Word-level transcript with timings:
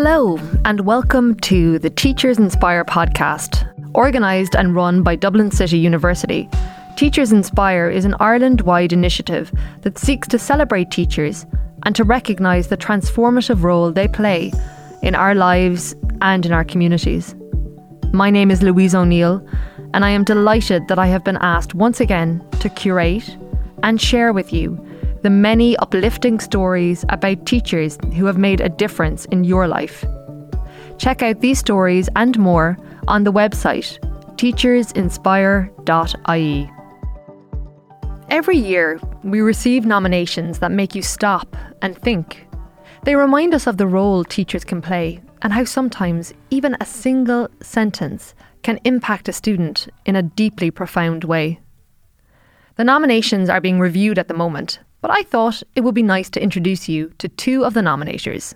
Hello, 0.00 0.38
and 0.64 0.82
welcome 0.82 1.34
to 1.40 1.76
the 1.80 1.90
Teachers 1.90 2.38
Inspire 2.38 2.84
podcast, 2.84 3.66
organised 3.96 4.54
and 4.54 4.72
run 4.72 5.02
by 5.02 5.16
Dublin 5.16 5.50
City 5.50 5.76
University. 5.76 6.48
Teachers 6.94 7.32
Inspire 7.32 7.90
is 7.90 8.04
an 8.04 8.14
Ireland 8.20 8.60
wide 8.60 8.92
initiative 8.92 9.50
that 9.82 9.98
seeks 9.98 10.28
to 10.28 10.38
celebrate 10.38 10.92
teachers 10.92 11.46
and 11.84 11.96
to 11.96 12.04
recognise 12.04 12.68
the 12.68 12.76
transformative 12.76 13.64
role 13.64 13.90
they 13.90 14.06
play 14.06 14.52
in 15.02 15.16
our 15.16 15.34
lives 15.34 15.96
and 16.20 16.46
in 16.46 16.52
our 16.52 16.64
communities. 16.64 17.34
My 18.12 18.30
name 18.30 18.52
is 18.52 18.62
Louise 18.62 18.94
O'Neill, 18.94 19.44
and 19.94 20.04
I 20.04 20.10
am 20.10 20.22
delighted 20.22 20.86
that 20.86 21.00
I 21.00 21.08
have 21.08 21.24
been 21.24 21.38
asked 21.38 21.74
once 21.74 22.00
again 22.00 22.40
to 22.60 22.68
curate 22.68 23.36
and 23.82 24.00
share 24.00 24.32
with 24.32 24.52
you 24.52 24.76
the 25.22 25.30
many 25.30 25.76
uplifting 25.78 26.40
stories 26.40 27.04
about 27.08 27.46
teachers 27.46 27.96
who 28.14 28.26
have 28.26 28.38
made 28.38 28.60
a 28.60 28.68
difference 28.68 29.24
in 29.26 29.44
your 29.44 29.68
life. 29.68 30.04
Check 30.98 31.22
out 31.22 31.40
these 31.40 31.58
stories 31.58 32.08
and 32.16 32.38
more 32.38 32.76
on 33.06 33.24
the 33.24 33.32
website 33.32 33.98
teachersinspire.ie. 34.36 36.70
Every 38.30 38.56
year, 38.56 39.00
we 39.24 39.40
receive 39.40 39.84
nominations 39.84 40.60
that 40.60 40.70
make 40.70 40.94
you 40.94 41.02
stop 41.02 41.56
and 41.82 41.98
think. 41.98 42.46
They 43.04 43.16
remind 43.16 43.54
us 43.54 43.66
of 43.66 43.78
the 43.78 43.86
role 43.86 44.22
teachers 44.22 44.64
can 44.64 44.80
play 44.80 45.20
and 45.42 45.52
how 45.52 45.64
sometimes 45.64 46.32
even 46.50 46.76
a 46.80 46.86
single 46.86 47.48
sentence 47.62 48.34
can 48.62 48.78
impact 48.84 49.28
a 49.28 49.32
student 49.32 49.88
in 50.04 50.14
a 50.14 50.22
deeply 50.22 50.70
profound 50.70 51.24
way. 51.24 51.58
The 52.76 52.84
nominations 52.84 53.48
are 53.48 53.60
being 53.60 53.80
reviewed 53.80 54.18
at 54.18 54.28
the 54.28 54.34
moment, 54.34 54.78
but 55.00 55.10
I 55.10 55.22
thought 55.22 55.62
it 55.74 55.82
would 55.82 55.94
be 55.94 56.02
nice 56.02 56.30
to 56.30 56.42
introduce 56.42 56.88
you 56.88 57.12
to 57.18 57.28
two 57.28 57.64
of 57.64 57.74
the 57.74 57.80
nominators. 57.80 58.54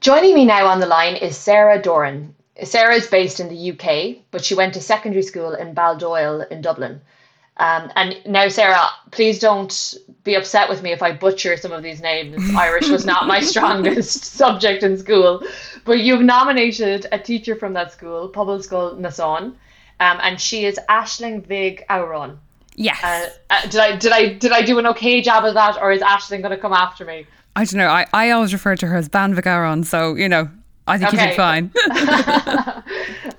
Joining 0.00 0.34
me 0.34 0.44
now 0.44 0.66
on 0.66 0.80
the 0.80 0.86
line 0.86 1.16
is 1.16 1.36
Sarah 1.36 1.80
Doran. 1.80 2.34
Sarah 2.62 2.94
is 2.94 3.06
based 3.06 3.40
in 3.40 3.48
the 3.48 3.72
UK, 3.72 4.22
but 4.30 4.44
she 4.44 4.54
went 4.54 4.74
to 4.74 4.80
secondary 4.80 5.22
school 5.22 5.52
in 5.52 5.74
Baldoyle 5.74 6.48
in 6.50 6.60
Dublin. 6.60 7.00
Um, 7.58 7.90
and 7.96 8.20
now, 8.26 8.48
Sarah, 8.48 8.88
please 9.10 9.38
don't 9.38 9.94
be 10.24 10.34
upset 10.34 10.68
with 10.68 10.82
me 10.82 10.92
if 10.92 11.02
I 11.02 11.12
butcher 11.12 11.56
some 11.56 11.72
of 11.72 11.82
these 11.82 12.02
names. 12.02 12.36
Irish 12.56 12.88
was 12.88 13.06
not 13.06 13.26
my 13.26 13.40
strongest 13.40 14.24
subject 14.36 14.82
in 14.82 14.98
school, 14.98 15.42
but 15.84 16.00
you've 16.00 16.22
nominated 16.22 17.06
a 17.12 17.18
teacher 17.18 17.56
from 17.56 17.72
that 17.72 17.92
school, 17.92 18.28
Pobalscoil 18.28 18.98
Neasáin, 18.98 19.54
um, 20.00 20.18
and 20.22 20.38
she 20.38 20.66
is 20.66 20.78
Aisling 20.90 21.46
Mhig 21.46 21.86
Shamhráin. 21.86 22.36
Yes. 22.76 23.02
Uh, 23.02 23.28
uh, 23.50 23.62
did 23.62 23.80
I 23.80 23.96
did 23.96 24.12
I 24.12 24.32
did 24.34 24.52
I 24.52 24.62
do 24.62 24.78
an 24.78 24.86
okay 24.88 25.20
job 25.22 25.44
of 25.44 25.54
that, 25.54 25.78
or 25.80 25.90
is 25.90 26.02
Aisling 26.02 26.42
going 26.42 26.50
to 26.50 26.58
come 26.58 26.72
after 26.72 27.04
me? 27.04 27.26
I 27.56 27.64
don't 27.64 27.78
know. 27.78 27.88
I, 27.88 28.06
I 28.12 28.30
always 28.30 28.52
refer 28.52 28.76
to 28.76 28.86
her 28.86 28.96
as 28.96 29.08
Bean 29.08 29.34
Mhig 29.34 29.42
Shamhráin, 29.42 29.84
so 29.84 30.14
you 30.14 30.28
know, 30.28 30.48
I 30.86 30.98
think 30.98 31.14
okay. 31.14 31.22
you 31.22 31.28
did 31.28 31.36
fine. 31.36 31.72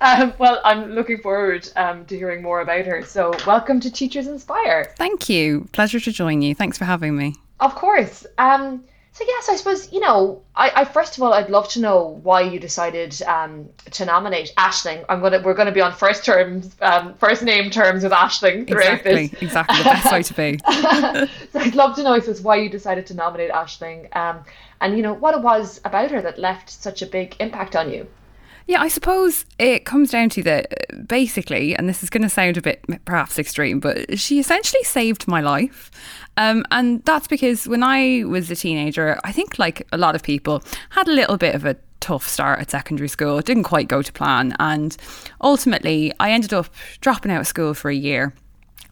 um, 0.00 0.34
well, 0.38 0.60
I'm 0.64 0.90
looking 0.90 1.18
forward 1.18 1.70
um, 1.76 2.04
to 2.06 2.16
hearing 2.16 2.42
more 2.42 2.60
about 2.60 2.84
her. 2.84 3.04
So, 3.04 3.32
welcome 3.46 3.78
to 3.80 3.90
Teachers 3.90 4.26
Inspire. 4.26 4.92
Thank 4.98 5.28
you. 5.28 5.68
Pleasure 5.72 6.00
to 6.00 6.12
join 6.12 6.42
you. 6.42 6.54
Thanks 6.54 6.76
for 6.76 6.84
having 6.84 7.16
me. 7.16 7.36
Of 7.60 7.76
course. 7.76 8.26
Um, 8.38 8.84
so 9.18 9.24
yes, 9.26 9.48
I 9.48 9.56
suppose 9.56 9.92
you 9.92 9.98
know. 9.98 10.42
I, 10.54 10.70
I, 10.76 10.84
first 10.84 11.16
of 11.16 11.24
all, 11.24 11.32
I'd 11.32 11.50
love 11.50 11.68
to 11.70 11.80
know 11.80 12.20
why 12.22 12.42
you 12.42 12.60
decided 12.60 13.20
um, 13.22 13.68
to 13.90 14.04
nominate 14.04 14.52
Aisling. 14.56 15.04
I'm 15.08 15.20
gonna 15.20 15.40
we're 15.40 15.54
gonna 15.54 15.72
be 15.72 15.80
on 15.80 15.92
first 15.92 16.24
terms, 16.24 16.76
um, 16.80 17.14
first 17.14 17.42
name 17.42 17.68
terms 17.68 18.04
with 18.04 18.12
Aisling 18.12 18.68
throughout 18.68 19.00
exactly, 19.00 19.26
this. 19.26 19.42
Exactly, 19.42 19.78
the 19.78 19.84
best 19.84 20.12
way 20.12 20.22
to 20.22 20.34
be. 20.34 20.58
so 21.52 21.58
I'd 21.58 21.74
love 21.74 21.96
to 21.96 22.04
know, 22.04 22.12
I 22.12 22.20
suppose, 22.20 22.42
why 22.42 22.56
you 22.56 22.68
decided 22.68 23.06
to 23.06 23.14
nominate 23.14 23.50
Aisling, 23.50 24.14
um, 24.14 24.44
and 24.80 24.96
you 24.96 25.02
know 25.02 25.14
what 25.14 25.34
it 25.34 25.42
was 25.42 25.80
about 25.84 26.12
her 26.12 26.22
that 26.22 26.38
left 26.38 26.70
such 26.70 27.02
a 27.02 27.06
big 27.06 27.34
impact 27.40 27.74
on 27.74 27.90
you. 27.90 28.06
Yeah, 28.68 28.82
I 28.82 28.88
suppose 28.88 29.46
it 29.58 29.86
comes 29.86 30.10
down 30.10 30.28
to 30.28 30.42
that 30.42 31.08
basically, 31.08 31.74
and 31.74 31.88
this 31.88 32.02
is 32.02 32.10
going 32.10 32.22
to 32.22 32.28
sound 32.28 32.58
a 32.58 32.60
bit 32.60 32.84
perhaps 33.06 33.38
extreme, 33.38 33.80
but 33.80 34.18
she 34.18 34.38
essentially 34.38 34.84
saved 34.84 35.26
my 35.26 35.40
life. 35.40 35.90
Um, 36.36 36.66
and 36.70 37.02
that's 37.06 37.26
because 37.26 37.66
when 37.66 37.82
I 37.82 38.24
was 38.26 38.50
a 38.50 38.54
teenager, 38.54 39.18
I 39.24 39.32
think, 39.32 39.58
like 39.58 39.88
a 39.90 39.96
lot 39.96 40.14
of 40.14 40.22
people, 40.22 40.62
had 40.90 41.08
a 41.08 41.12
little 41.12 41.38
bit 41.38 41.54
of 41.54 41.64
a 41.64 41.76
tough 42.00 42.28
start 42.28 42.60
at 42.60 42.70
secondary 42.70 43.08
school. 43.08 43.38
It 43.38 43.46
didn't 43.46 43.64
quite 43.64 43.88
go 43.88 44.02
to 44.02 44.12
plan. 44.12 44.54
And 44.58 44.94
ultimately, 45.40 46.12
I 46.20 46.32
ended 46.32 46.52
up 46.52 46.68
dropping 47.00 47.32
out 47.32 47.40
of 47.40 47.46
school 47.46 47.72
for 47.72 47.88
a 47.90 47.94
year 47.94 48.34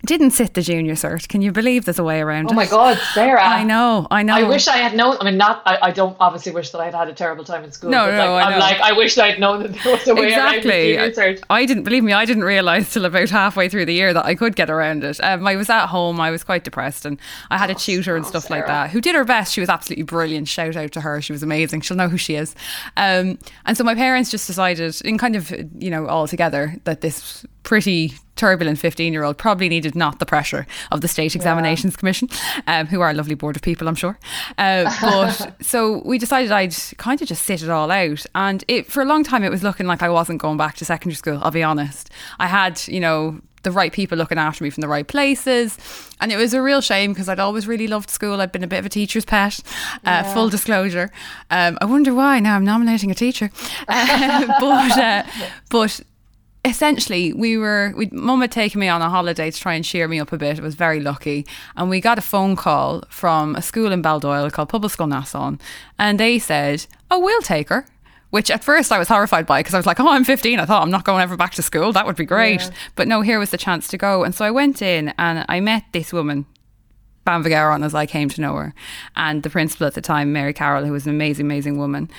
didn't 0.07 0.31
sit 0.31 0.55
the 0.55 0.63
junior 0.63 0.95
cert. 0.95 1.29
Can 1.29 1.43
you 1.43 1.53
believe 1.53 1.85
there's 1.85 1.99
a 1.99 2.05
way 2.05 2.21
around 2.21 2.47
oh 2.47 2.49
it? 2.49 2.53
Oh 2.53 2.57
my 2.57 2.67
God, 2.67 2.99
Sarah! 3.13 3.43
I 3.43 3.65
know, 3.65 4.07
I 4.11 4.23
know. 4.23 4.35
I 4.35 4.45
wish 4.45 4.69
I 4.69 4.79
had 4.79 4.97
known. 4.97 5.17
I 5.21 5.25
mean, 5.25 5.37
not. 5.37 5.63
I, 5.67 5.79
I 5.83 5.91
don't 5.91 6.17
obviously 6.21 6.53
wish 6.53 6.71
that 6.71 6.81
I 6.81 6.87
had 6.87 6.95
had 6.95 7.09
a 7.09 7.13
terrible 7.13 7.45
time 7.45 7.65
in 7.65 7.73
school. 7.73 7.91
No, 7.91 8.11
no, 8.11 8.33
like, 8.35 8.47
I 8.47 8.53
am 8.53 8.61
like, 8.61 8.81
I 8.81 8.93
wish 8.93 9.19
I'd 9.19 9.39
known 9.39 9.63
that 9.63 9.73
there 9.75 9.93
was 9.93 10.09
a 10.09 10.15
way 10.15 10.27
exactly. 10.27 10.97
around 10.97 11.09
the 11.09 11.15
junior 11.15 11.37
cert. 11.37 11.45
I 11.51 11.67
didn't 11.67 11.83
believe 11.85 12.05
me. 12.05 12.13
I 12.13 12.25
didn't 12.25 12.45
realise 12.45 12.93
till 12.93 13.05
about 13.05 13.29
halfway 13.31 13.69
through 13.69 13.85
the 13.87 13.95
year 13.95 14.15
that 14.15 14.25
I 14.25 14.35
could 14.35 14.57
get 14.57 14.71
around 14.71 15.05
it. 15.05 15.23
Um, 15.23 15.47
I 15.47 15.57
was 15.57 15.69
at 15.69 15.87
home. 15.87 16.21
I 16.21 16.31
was 16.31 16.45
quite 16.45 16.65
depressed, 16.65 17.05
and 17.05 17.19
I 17.51 17.59
had 17.59 17.71
a 17.71 17.75
tutor 17.75 18.17
and 18.17 18.25
stuff 18.25 18.45
Sarah. 18.45 18.61
like 18.61 18.67
that 18.69 18.91
who 18.91 19.01
did 19.01 19.15
her 19.15 19.25
best. 19.25 19.53
She 19.53 19.61
was 19.61 19.69
absolutely 19.69 20.05
brilliant. 20.05 20.49
Shout 20.49 20.77
out 20.77 20.93
to 20.93 21.01
her. 21.01 21.21
She 21.21 21.33
was 21.33 21.43
amazing. 21.43 21.81
She'll 21.81 21.97
know 21.97 22.09
who 22.09 22.19
she 22.19 22.37
is. 22.37 22.55
Um, 22.97 23.39
and 23.65 23.77
so 23.77 23.85
my 23.85 23.95
parents 23.95 24.31
just 24.31 24.47
decided, 24.47 25.01
in 25.05 25.19
kind 25.19 25.37
of 25.37 25.51
you 25.79 25.91
know 25.91 26.07
all 26.07 26.29
together, 26.29 26.77
that 26.85 27.01
this 27.01 27.45
pretty 27.63 28.15
turbulent 28.37 28.79
15 28.79 29.13
year 29.13 29.25
old 29.25 29.39
probably 29.39 29.69
needed 29.69 29.95
not 29.95 30.19
the 30.19 30.27
pressure 30.27 30.67
of 30.93 31.01
the 31.01 31.09
State 31.09 31.35
Examinations 31.35 31.95
yeah. 31.95 31.99
Commission, 31.99 32.29
um, 32.67 32.87
who 32.87 33.01
are 33.01 33.11
a 33.11 33.15
lovely 33.15 33.35
board 33.35 33.57
of 33.57 33.63
people, 33.63 33.89
I'm 33.89 33.95
sure. 33.95 34.19
Uh, 34.59 34.91
but 35.01 35.57
so 35.65 36.03
we 36.05 36.19
decided 36.19 36.53
I'd 36.53 36.77
kind 36.99 37.21
of 37.21 37.29
just 37.29 37.45
sit 37.45 37.63
it 37.63 37.71
all 37.71 37.91
out. 37.91 38.25
And 38.35 38.65
it, 38.69 38.87
for 38.87 39.03
a 39.03 39.07
long 39.07 39.25
time, 39.25 39.43
it 39.43 39.51
was 39.51 39.63
looking 39.63 39.87
like 39.87 40.03
I 40.03 40.09
wasn't 40.09 40.41
going 40.41 40.57
back 40.57 40.77
to 40.77 40.85
secondary 40.85 41.17
school, 41.17 41.41
I'll 41.43 41.51
be 41.51 41.63
honest. 41.63 42.11
I 42.39 42.47
had, 42.47 42.87
you 42.87 43.01
know, 43.01 43.41
the 43.67 43.73
right 43.73 43.93
people 43.93 44.17
looking 44.17 44.39
after 44.39 44.63
me 44.63 44.71
from 44.71 44.81
the 44.81 44.89
right 44.89 45.09
places. 45.09 45.77
And 46.21 46.31
it 46.31 46.37
was 46.37 46.55
a 46.55 46.63
real 46.63 46.81
shame 46.81 47.13
because 47.13 47.29
I'd 47.29 47.41
always 47.41 47.67
really 47.67 47.89
loved 47.89 48.11
school. 48.11 48.41
I'd 48.41 48.53
been 48.53 48.63
a 48.63 48.69
bit 48.69 48.79
of 48.79 48.87
a 48.87 48.89
teacher's 48.89 49.25
pet, 49.25 49.59
uh, 49.67 49.99
yeah. 50.05 50.35
full 50.35 50.49
disclosure. 50.49 51.11
Um, 51.51 51.77
I 51.81 51.85
wonder 51.85 52.15
why 52.15 52.39
now 52.39 52.55
I'm 52.55 52.65
nominating 52.65 53.11
a 53.11 53.15
teacher. 53.15 53.51
Uh, 53.89 54.47
but, 54.61 54.99
uh, 54.99 55.23
but 55.71 56.01
essentially 56.67 57.33
we 57.33 57.57
were 57.57 57.93
we 57.97 58.09
mum 58.13 58.41
had 58.41 58.51
taken 58.51 58.81
me 58.81 58.89
on 58.89 59.01
a 59.01 59.09
holiday 59.09 59.51
to 59.51 59.59
try 59.59 59.75
and 59.75 59.85
cheer 59.85 60.09
me 60.09 60.21
up 60.21 60.33
a 60.33 60.39
bit. 60.39 60.59
I 60.59 60.63
was 60.63 60.75
very 60.75 61.01
lucky. 61.01 61.47
And 61.77 61.89
we 61.89 62.01
got 62.01 62.19
a 62.19 62.23
phone 62.23 62.57
call 62.57 63.05
from 63.09 63.55
a 63.57 63.63
school 63.63 63.93
in 63.93 64.03
Baldoyle 64.03 64.53
called 64.53 64.69
Pobalscoil 64.69 65.11
Neasáin 65.13 65.61
and 65.99 66.21
they 66.21 66.39
said, 66.39 66.87
Oh, 67.11 67.21
we'll 67.21 67.43
take 67.43 67.69
her. 67.69 67.87
Which 68.31 68.51
at 68.51 68.65
first 68.65 68.91
I 68.91 68.99
was 68.99 69.09
horrified 69.09 69.47
by 69.47 69.61
because 69.61 69.73
I 69.73 69.79
was 69.79 69.87
like, 69.87 70.01
oh, 70.01 70.11
I'm 70.11 70.25
15. 70.25 70.59
I 70.59 70.67
thought 70.67 70.83
I'm 70.83 70.91
not 70.91 71.05
going 71.05 71.23
ever 71.23 71.37
back 71.37 71.55
to 71.55 71.63
school. 71.63 71.93
That 71.93 72.07
would 72.07 72.17
be 72.17 72.25
great. 72.25 72.61
Yeah. 72.61 72.71
But 72.97 73.07
no, 73.07 73.21
here 73.21 73.39
was 73.39 73.51
the 73.51 73.57
chance 73.57 73.87
to 73.89 73.97
go. 73.97 74.25
And 74.25 74.35
so 74.35 74.45
I 74.45 74.51
went 74.51 74.83
in 74.83 75.15
and 75.17 75.47
I 75.49 75.61
met 75.61 75.85
this 75.93 76.13
woman, 76.13 76.45
Bean 77.25 77.45
Mhig 77.45 77.53
Shamhráin, 77.53 77.85
as 77.85 77.95
I 77.95 78.05
came 78.05 78.29
to 78.31 78.41
know 78.41 78.55
her, 78.57 78.75
and 79.15 79.45
the 79.45 79.49
principal 79.49 79.87
at 79.87 79.95
the 79.95 80.01
time, 80.01 80.33
Mary 80.33 80.53
Carroll, 80.53 80.85
who 80.85 80.93
was 80.93 81.07
an 81.07 81.15
amazing, 81.15 81.47
amazing 81.47 81.79
woman. 81.79 82.11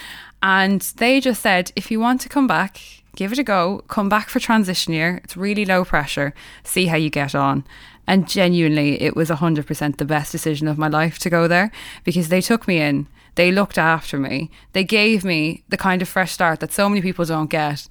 And 0.41 0.81
they 0.95 1.19
just 1.19 1.41
said, 1.41 1.73
if 1.75 1.91
you 1.91 1.99
want 1.99 2.21
to 2.21 2.29
come 2.29 2.47
back, 2.47 2.79
give 3.17 3.33
it 3.33 3.39
a 3.39 3.43
go, 3.43 3.83
come 3.87 4.07
back 4.07 4.29
for 4.29 4.39
transition 4.39 4.93
year. 4.93 5.19
It's 5.23 5.35
really 5.35 5.65
low 5.65 5.83
pressure. 5.83 6.33
See 6.63 6.85
how 6.85 6.95
you 6.95 7.09
get 7.09 7.35
on. 7.35 7.65
And 8.07 8.29
genuinely, 8.29 9.01
it 9.01 9.15
was 9.15 9.29
100% 9.29 9.97
the 9.97 10.05
best 10.05 10.31
decision 10.31 10.67
of 10.67 10.77
my 10.77 10.87
life 10.87 11.19
to 11.19 11.29
go 11.29 11.47
there 11.47 11.71
because 12.05 12.29
they 12.29 12.39
took 12.39 12.67
me 12.67 12.79
in, 12.79 13.07
they 13.35 13.51
looked 13.51 13.77
after 13.77 14.17
me, 14.17 14.49
they 14.71 14.85
gave 14.85 15.25
me 15.25 15.63
the 15.67 15.77
kind 15.77 16.01
of 16.01 16.07
fresh 16.07 16.31
start 16.31 16.61
that 16.61 16.71
so 16.71 16.87
many 16.87 17.01
people 17.01 17.25
don't 17.25 17.49
get. 17.49 17.87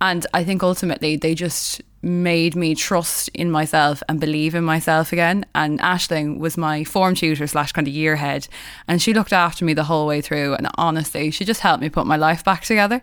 And 0.00 0.26
I 0.32 0.44
think 0.44 0.62
ultimately 0.62 1.14
they 1.14 1.34
just 1.34 1.82
made 2.02 2.56
me 2.56 2.74
trust 2.74 3.28
in 3.34 3.50
myself 3.50 4.02
and 4.08 4.18
believe 4.18 4.54
in 4.54 4.64
myself 4.64 5.12
again. 5.12 5.44
And 5.54 5.78
Aisling 5.80 6.38
was 6.38 6.56
my 6.56 6.84
form 6.84 7.14
tutor 7.14 7.46
slash 7.46 7.72
kind 7.72 7.86
of 7.86 7.92
year 7.92 8.16
head. 8.16 8.48
And 8.88 9.02
she 9.02 9.12
looked 9.12 9.34
after 9.34 9.66
me 9.66 9.74
the 9.74 9.84
whole 9.84 10.06
way 10.06 10.22
through. 10.22 10.54
And 10.54 10.68
honestly, 10.78 11.30
she 11.30 11.44
just 11.44 11.60
helped 11.60 11.82
me 11.82 11.90
put 11.90 12.06
my 12.06 12.16
life 12.16 12.42
back 12.42 12.64
together. 12.64 13.02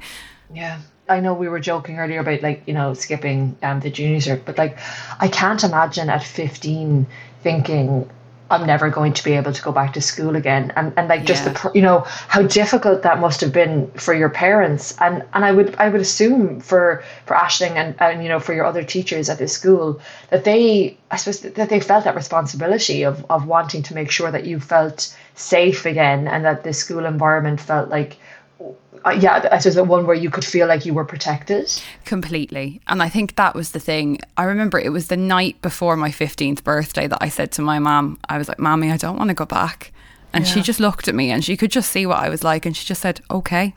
Yeah. 0.52 0.80
I 1.10 1.20
know 1.20 1.34
we 1.34 1.48
were 1.48 1.60
joking 1.60 2.00
earlier 2.00 2.20
about 2.20 2.42
like 2.42 2.64
you 2.66 2.74
know 2.74 2.94
skipping 2.94 3.58
um, 3.64 3.80
the 3.80 3.90
junior 3.90 4.20
cert, 4.20 4.42
but 4.46 4.58
like 4.58 4.78
I 5.20 5.28
can't 5.28 5.64
imagine 5.64 6.10
at 6.10 6.24
15 6.24 7.08
thinking 7.44 8.10
I'm 8.50 8.66
never 8.66 8.90
going 8.90 9.14
to 9.14 9.24
be 9.24 9.34
able 9.34 9.52
to 9.52 9.62
go 9.62 9.72
back 9.72 9.94
to 9.94 10.02
school 10.02 10.36
again, 10.36 10.72
and 10.76 10.94
and 10.98 11.08
like 11.08 11.26
just 11.26 11.46
yeah. 11.46 11.54
the 11.54 11.72
you 11.76 11.82
know 11.82 12.00
how 12.06 12.44
difficult 12.44 13.02
that 13.04 13.20
must 13.20 13.42
have 13.42 13.52
been 13.52 13.92
for 13.92 14.14
your 14.14 14.30
parents, 14.30 14.96
and 15.02 15.24
and 15.34 15.44
I 15.44 15.52
would 15.52 15.76
I 15.76 15.90
would 15.90 16.02
assume 16.02 16.62
for 16.62 17.04
for 17.26 17.36
Aisling 17.36 17.72
and 17.72 17.96
and 18.00 18.24
you 18.24 18.30
know 18.30 18.40
for 18.40 18.54
your 18.54 18.66
other 18.66 18.84
teachers 18.84 19.30
at 19.30 19.38
this 19.38 19.54
school 19.54 20.00
that 20.30 20.44
they 20.44 20.98
I 21.12 21.18
suppose 21.18 21.42
that 21.42 21.70
they 21.70 21.80
felt 21.80 22.06
that 22.06 22.16
responsibility 22.16 23.04
of 23.04 23.26
of 23.30 23.48
wanting 23.48 23.84
to 23.84 23.96
make 23.96 24.12
sure 24.12 24.32
that 24.32 24.46
you 24.46 24.60
felt 24.60 25.16
safe 25.36 25.86
again, 25.86 26.28
and 26.28 26.46
that 26.46 26.64
the 26.64 26.74
school 26.74 27.06
environment 27.06 27.60
felt 27.60 27.90
like 27.90 28.18
uh, 29.08 29.12
yeah, 29.12 29.48
I 29.52 29.58
suppose 29.60 29.76
the 29.76 29.84
one 29.84 30.06
where 30.06 30.16
you 30.16 30.30
could 30.30 30.46
feel 30.46 30.68
like 30.68 30.86
you 30.86 30.94
were 30.94 31.06
protected. 31.06 31.72
Completely. 32.06 32.82
And 32.88 33.02
I 33.02 33.10
think 33.10 33.36
that 33.36 33.56
was 33.56 33.72
the 33.72 33.80
thing. 33.80 34.20
I 34.36 34.44
remember 34.44 34.80
it 34.80 34.92
was 34.92 35.08
the 35.08 35.18
night 35.18 35.62
before 35.62 35.96
my 35.96 36.10
15th 36.10 36.64
birthday 36.64 37.08
that 37.08 37.20
I 37.22 37.30
said 37.30 37.52
to 37.54 37.62
my 37.62 37.80
mom, 37.80 38.20
I 38.30 38.38
was 38.38 38.48
like, 38.48 38.60
Mommy, 38.60 38.92
I 38.92 38.98
don't 38.98 39.18
want 39.18 39.30
to 39.30 39.34
go 39.34 39.46
back. 39.46 39.92
And 40.34 40.46
she 40.46 40.62
just 40.62 40.80
looked 40.80 41.08
at 41.08 41.16
me 41.16 41.32
and 41.32 41.44
she 41.44 41.58
could 41.58 41.72
just 41.72 41.92
see 41.92 42.06
what 42.06 42.20
I 42.20 42.30
was 42.30 42.44
like. 42.44 42.66
And 42.66 42.76
she 42.78 42.86
just 42.86 43.02
said, 43.02 43.22
okay, 43.32 43.74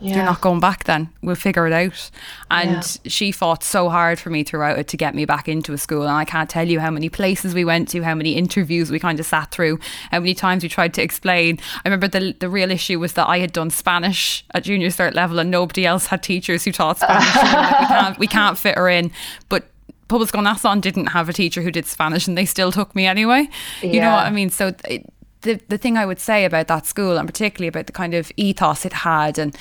Yeah. 0.00 0.16
you're 0.16 0.24
not 0.24 0.40
going 0.40 0.60
back 0.60 0.84
then. 0.84 1.10
We'll 1.22 1.34
figure 1.36 1.66
it 1.66 1.72
out. 1.72 2.10
And 2.50 2.70
Yeah. 2.70 2.80
she 3.10 3.32
fought 3.32 3.62
so 3.62 3.88
hard 3.90 4.18
for 4.18 4.30
me 4.30 4.42
throughout 4.44 4.78
it 4.78 4.88
to 4.88 4.96
get 4.96 5.14
me 5.14 5.24
back 5.26 5.48
into 5.48 5.72
a 5.72 5.78
school. 5.78 6.02
And 6.02 6.10
I 6.12 6.24
can't 6.24 6.48
tell 6.48 6.66
you 6.66 6.80
how 6.80 6.90
many 6.90 7.08
places 7.08 7.52
we 7.54 7.64
went 7.64 7.88
to, 7.90 8.02
how 8.02 8.14
many 8.14 8.32
interviews 8.36 8.90
we 8.90 8.98
kind 8.98 9.20
of 9.20 9.26
sat 9.26 9.50
through, 9.50 9.78
how 10.10 10.20
many 10.20 10.34
times 10.34 10.62
we 10.62 10.68
tried 10.68 10.94
to 10.94 11.02
explain. 11.02 11.58
I 11.84 11.88
remember 11.88 12.08
the, 12.08 12.34
the 12.40 12.48
real 12.48 12.70
issue 12.70 12.98
was 12.98 13.12
that 13.12 13.28
I 13.28 13.38
had 13.40 13.52
done 13.52 13.70
Spanish 13.70 14.44
at 14.54 14.64
junior 14.64 14.88
cert 14.88 15.14
level 15.14 15.38
and 15.38 15.50
nobody 15.50 15.84
else 15.84 16.06
had 16.06 16.22
teachers 16.22 16.64
who 16.64 16.72
taught 16.72 16.98
Spanish. 16.98 17.34
We 17.34 17.42
like, 17.42 17.80
we, 17.80 17.86
can't, 17.86 18.18
we 18.20 18.26
can't 18.26 18.58
fit 18.58 18.76
her 18.78 18.88
in. 18.88 19.12
But 19.48 19.64
Pobalscoil 20.08 20.42
Neasáin 20.46 20.80
didn't 20.80 21.06
have 21.08 21.28
a 21.28 21.32
teacher 21.32 21.62
who 21.62 21.70
did 21.70 21.86
Spanish 21.86 22.26
and 22.26 22.36
they 22.38 22.44
still 22.46 22.72
took 22.72 22.94
me 22.96 23.06
anyway. 23.06 23.48
You 23.82 24.00
know 24.00 24.12
what 24.12 24.26
I 24.26 24.30
mean? 24.30 24.50
So 24.50 24.74
it, 24.88 25.06
the 25.42 25.60
the 25.68 25.78
thing 25.78 25.96
I 25.96 26.06
would 26.06 26.18
say 26.20 26.44
about 26.44 26.68
that 26.68 26.86
school 26.86 27.16
and 27.18 27.26
particularly 27.28 27.68
about 27.68 27.86
the 27.86 27.92
kind 27.92 28.14
of 28.14 28.30
ethos 28.36 28.84
it 28.84 28.92
had 28.92 29.38
and 29.38 29.56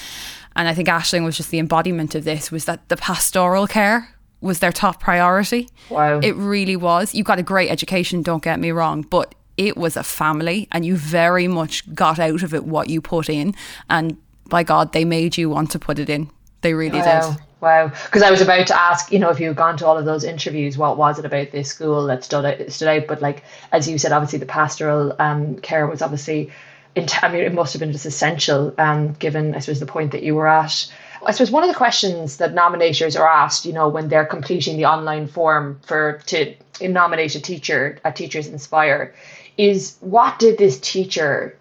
and 0.55 0.67
I 0.67 0.73
think 0.73 0.87
Aisling 0.87 1.23
was 1.23 1.37
just 1.37 1.51
the 1.51 1.59
embodiment 1.59 2.15
of 2.15 2.23
this 2.23 2.51
was 2.51 2.65
that 2.65 2.89
the 2.89 2.97
pastoral 2.97 3.67
care 3.67 4.09
was 4.41 4.59
their 4.59 4.71
top 4.71 4.99
priority. 4.99 5.69
Wow. 5.89 6.19
It 6.21 6.35
really 6.35 6.75
was. 6.75 7.13
You 7.13 7.23
got 7.23 7.39
a 7.39 7.43
great 7.43 7.69
education, 7.69 8.21
don't 8.23 8.43
get 8.43 8.59
me 8.59 8.71
wrong, 8.71 9.01
but 9.03 9.35
it 9.57 9.75
was 9.77 9.97
a 9.97 10.03
family 10.03 10.67
and 10.71 10.85
you 10.85 10.95
very 10.95 11.47
much 11.47 11.93
got 11.93 12.19
out 12.19 12.41
of 12.43 12.53
it 12.53 12.63
what 12.65 12.89
you 12.89 13.01
put 13.01 13.29
in 13.29 13.53
and 13.89 14.17
by 14.47 14.63
God 14.63 14.93
they 14.93 15.05
made 15.05 15.37
you 15.37 15.49
want 15.49 15.71
to 15.71 15.79
put 15.79 15.99
it 15.99 16.09
in. 16.09 16.29
They 16.61 16.73
really 16.73 16.99
Wow. 16.99 17.31
did. 17.31 17.39
Wow. 17.61 17.89
Because 18.06 18.21
I 18.21 18.31
was 18.31 18.41
about 18.41 18.67
to 18.67 18.79
ask, 18.79 19.11
you 19.11 19.19
know, 19.19 19.29
if 19.29 19.39
you 19.39 19.47
had 19.47 19.57
gone 19.57 19.77
to 19.77 19.85
all 19.85 19.97
of 19.97 20.06
those 20.06 20.23
interviews, 20.23 20.77
what 20.77 20.97
was 20.97 21.19
it 21.19 21.25
about 21.25 21.51
this 21.51 21.69
school 21.69 22.07
that 22.07 22.23
stood 22.23 22.45
out? 22.45 22.71
Stood 22.71 22.88
out? 22.88 23.07
But 23.07 23.21
like, 23.21 23.44
as 23.71 23.88
you 23.88 23.97
said, 23.97 24.13
obviously 24.13 24.39
the 24.39 24.45
pastoral 24.45 25.13
um, 25.19 25.57
care 25.57 25.85
was 25.85 26.01
obviously, 26.01 26.51
I 26.95 27.29
mean, 27.29 27.44
it 27.44 27.53
must 27.53 27.73
have 27.73 27.81
been 27.81 27.91
just 27.91 28.06
essential, 28.06 28.73
um, 28.77 29.13
given 29.13 29.56
I 29.56 29.59
suppose 29.59 29.81
the 29.81 29.85
point 29.85 30.13
that 30.13 30.23
you 30.23 30.35
were 30.35 30.47
at. 30.47 30.89
I 31.25 31.31
suppose 31.31 31.51
one 31.51 31.63
of 31.63 31.69
the 31.69 31.75
questions 31.75 32.38
that 32.38 32.56
nominators 32.56 33.19
are 33.19 33.27
asked, 33.27 33.65
you 33.65 33.73
know, 33.73 33.89
when 33.89 34.07
they're 34.07 34.25
completing 34.25 34.77
the 34.77 34.85
online 34.85 35.27
form 35.27 35.81
for 35.85 36.21
to 36.27 36.56
nominate 36.81 37.35
a 37.35 37.41
teacher 37.41 38.00
at 38.06 38.15
Teachers 38.15 38.47
Inspire, 38.47 39.13
is 39.57 39.97
what 40.00 40.39
did 40.39 40.57
this 40.57 40.79
teacher 40.79 41.57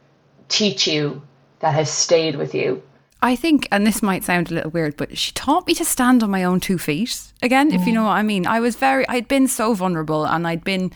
teach 0.48 0.86
you 0.86 1.22
that 1.58 1.74
has 1.74 1.90
stayed 1.90 2.36
with 2.36 2.54
you? 2.54 2.80
I 3.20 3.34
think, 3.34 3.66
and 3.72 3.86
this 3.86 4.02
might 4.02 4.24
sound 4.24 4.50
a 4.50 4.54
little 4.54 4.70
weird, 4.70 4.96
but 4.96 5.18
she 5.18 5.32
taught 5.32 5.66
me 5.66 5.74
to 5.74 5.84
stand 5.84 6.22
on 6.22 6.30
my 6.30 6.44
own 6.44 6.60
two 6.60 6.78
feet 6.78 7.32
again, 7.42 7.72
if 7.72 7.84
you 7.86 7.92
mm. 7.92 7.96
know 7.96 8.04
what 8.04 8.12
I 8.12 8.22
mean. 8.22 8.46
I 8.46 8.60
was 8.60 8.76
very, 8.76 9.08
I'd 9.08 9.26
been 9.26 9.48
so 9.48 9.74
vulnerable 9.74 10.24
and 10.24 10.46
I'd 10.46 10.62
been 10.62 10.92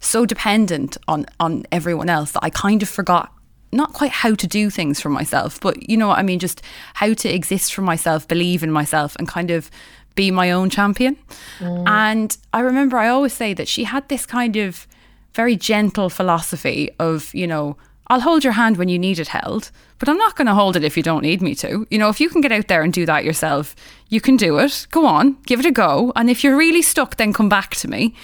so 0.00 0.24
dependent 0.24 0.96
on, 1.06 1.26
on 1.38 1.64
everyone 1.70 2.08
else 2.08 2.32
that 2.32 2.42
I 2.42 2.50
kind 2.50 2.82
of 2.82 2.88
forgot 2.88 3.32
not 3.72 3.92
quite 3.92 4.10
how 4.10 4.34
to 4.34 4.46
do 4.46 4.70
things 4.70 5.00
for 5.00 5.10
myself, 5.10 5.60
but 5.60 5.88
you 5.88 5.96
know 5.96 6.08
what 6.08 6.18
I 6.18 6.22
mean, 6.22 6.38
just 6.38 6.62
how 6.94 7.12
to 7.12 7.28
exist 7.28 7.74
for 7.74 7.82
myself, 7.82 8.26
believe 8.26 8.62
in 8.62 8.70
myself, 8.70 9.16
and 9.16 9.28
kind 9.28 9.50
of 9.50 9.70
be 10.14 10.30
my 10.30 10.50
own 10.50 10.70
champion. 10.70 11.16
Mm. 11.58 11.86
And 11.86 12.36
I 12.52 12.60
remember 12.60 12.96
I 12.96 13.08
always 13.08 13.34
say 13.34 13.52
that 13.54 13.68
she 13.68 13.84
had 13.84 14.08
this 14.08 14.24
kind 14.24 14.56
of 14.56 14.86
very 15.34 15.56
gentle 15.56 16.08
philosophy 16.08 16.90
of, 16.98 17.34
you 17.34 17.46
know, 17.46 17.76
I'll 18.08 18.20
hold 18.20 18.44
your 18.44 18.52
hand 18.52 18.76
when 18.76 18.88
you 18.88 18.98
need 18.98 19.18
it 19.18 19.28
held, 19.28 19.70
but 19.98 20.08
I'm 20.08 20.16
not 20.18 20.36
going 20.36 20.46
to 20.46 20.54
hold 20.54 20.76
it 20.76 20.84
if 20.84 20.96
you 20.96 21.02
don't 21.02 21.22
need 21.22 21.42
me 21.42 21.54
to. 21.56 21.86
You 21.90 21.98
know, 21.98 22.08
if 22.08 22.20
you 22.20 22.28
can 22.28 22.40
get 22.40 22.52
out 22.52 22.68
there 22.68 22.82
and 22.82 22.92
do 22.92 23.04
that 23.06 23.24
yourself, 23.24 23.74
you 24.08 24.20
can 24.20 24.36
do 24.36 24.58
it. 24.58 24.86
Go 24.92 25.06
on, 25.06 25.36
give 25.46 25.58
it 25.58 25.66
a 25.66 25.72
go. 25.72 26.12
And 26.14 26.30
if 26.30 26.44
you're 26.44 26.56
really 26.56 26.82
stuck, 26.82 27.16
then 27.16 27.32
come 27.32 27.48
back 27.48 27.74
to 27.76 27.88
me. 27.88 28.14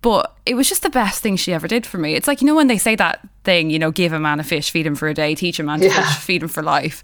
But 0.00 0.36
it 0.46 0.54
was 0.54 0.68
just 0.68 0.82
the 0.82 0.90
best 0.90 1.22
thing 1.22 1.36
she 1.36 1.52
ever 1.52 1.66
did 1.68 1.86
for 1.86 1.98
me. 1.98 2.14
It's 2.14 2.26
like, 2.28 2.40
you 2.40 2.46
know, 2.46 2.54
when 2.54 2.66
they 2.68 2.78
say 2.78 2.94
that 2.96 3.20
thing, 3.44 3.70
you 3.70 3.78
know, 3.78 3.90
give 3.90 4.12
a 4.12 4.18
man 4.20 4.40
a 4.40 4.44
fish, 4.44 4.70
feed 4.70 4.86
him 4.86 4.94
for 4.94 5.08
a 5.08 5.14
day, 5.14 5.34
teach 5.34 5.58
a 5.58 5.62
man 5.62 5.80
to 5.80 5.86
Yeah. 5.86 6.04
fish, 6.04 6.16
feed 6.18 6.42
him 6.42 6.48
for 6.48 6.62
life. 6.62 7.02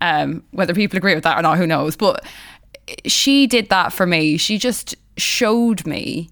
Um, 0.00 0.42
whether 0.50 0.74
people 0.74 0.96
agree 0.96 1.14
with 1.14 1.24
that 1.24 1.38
or 1.38 1.42
not, 1.42 1.58
who 1.58 1.66
knows? 1.66 1.94
But 1.96 2.24
she 3.06 3.46
did 3.46 3.68
that 3.70 3.92
for 3.92 4.06
me. 4.06 4.36
She 4.36 4.58
just 4.58 4.96
showed 5.16 5.86
me 5.86 6.30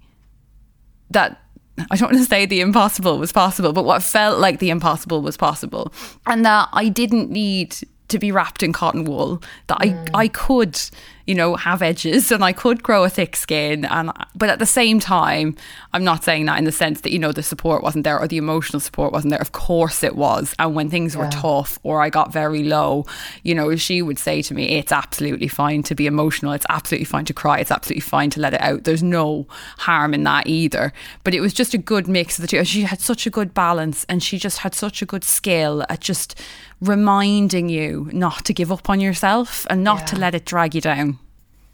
that 1.10 1.40
I 1.90 1.96
don't 1.96 2.12
want 2.12 2.18
to 2.18 2.28
say 2.28 2.46
the 2.46 2.60
impossible 2.60 3.18
was 3.18 3.32
possible, 3.32 3.72
but 3.72 3.84
what 3.84 4.02
felt 4.02 4.38
like 4.38 4.58
the 4.58 4.70
impossible 4.70 5.22
was 5.22 5.36
possible. 5.36 5.92
And 6.26 6.44
that 6.44 6.68
I 6.72 6.88
didn't 6.88 7.30
need 7.30 7.76
to 8.08 8.18
be 8.18 8.32
wrapped 8.32 8.62
in 8.62 8.72
cotton 8.72 9.04
wool, 9.04 9.42
that 9.68 9.78
I, 9.80 9.88
mm. 9.88 10.10
I 10.14 10.28
could, 10.28 10.80
you 11.30 11.36
know, 11.36 11.54
have 11.54 11.80
edges 11.80 12.32
and 12.32 12.44
I 12.44 12.52
could 12.52 12.82
grow 12.82 13.04
a 13.04 13.08
thick 13.08 13.36
skin. 13.36 13.84
And 13.84 14.10
but 14.34 14.48
at 14.48 14.58
the 14.58 14.66
same 14.66 14.98
time, 14.98 15.54
I'm 15.92 16.02
not 16.02 16.24
saying 16.24 16.46
that 16.46 16.58
in 16.58 16.64
the 16.64 16.72
sense 16.72 17.02
that, 17.02 17.12
you 17.12 17.20
know, 17.20 17.30
the 17.30 17.44
support 17.44 17.84
wasn't 17.84 18.02
there 18.02 18.18
or 18.18 18.26
the 18.26 18.36
emotional 18.36 18.80
support 18.80 19.12
wasn't 19.12 19.30
there. 19.30 19.40
Of 19.40 19.52
course 19.52 20.02
it 20.02 20.16
was. 20.16 20.56
And 20.58 20.74
when 20.74 20.90
things 20.90 21.16
were 21.16 21.28
tough 21.28 21.78
or 21.84 22.02
I 22.02 22.10
got 22.10 22.32
very 22.32 22.64
low, 22.64 23.06
you 23.44 23.54
know, 23.54 23.76
she 23.76 24.02
would 24.02 24.18
say 24.18 24.42
to 24.42 24.54
me, 24.54 24.70
It's 24.70 24.90
absolutely 24.90 25.46
fine 25.46 25.84
to 25.84 25.94
be 25.94 26.08
emotional, 26.08 26.50
it's 26.50 26.66
absolutely 26.68 27.04
fine 27.04 27.26
to 27.26 27.32
cry, 27.32 27.60
it's 27.60 27.70
absolutely 27.70 28.00
fine 28.00 28.30
to 28.30 28.40
let 28.40 28.52
it 28.52 28.60
out. 28.60 28.82
There's 28.82 29.04
no 29.04 29.46
harm 29.78 30.12
in 30.14 30.24
that 30.24 30.48
either. 30.48 30.92
But 31.22 31.32
it 31.32 31.40
was 31.40 31.54
just 31.54 31.74
a 31.74 31.78
good 31.78 32.08
mix 32.08 32.38
of 32.38 32.42
the 32.42 32.48
two. 32.48 32.64
She 32.64 32.82
had 32.82 33.00
such 33.00 33.24
a 33.24 33.30
good 33.30 33.54
balance 33.54 34.04
and 34.08 34.20
she 34.20 34.36
just 34.36 34.58
had 34.58 34.74
such 34.74 35.00
a 35.00 35.06
good 35.06 35.22
skill 35.22 35.86
at 35.88 36.00
just 36.00 36.34
reminding 36.80 37.68
you 37.68 38.10
not 38.12 38.44
to 38.46 38.52
give 38.52 38.72
up 38.72 38.90
on 38.90 38.98
yourself 38.98 39.64
and 39.70 39.84
not 39.84 40.08
to 40.08 40.18
let 40.18 40.34
it 40.34 40.44
drag 40.44 40.74
you 40.74 40.80
down. 40.80 41.19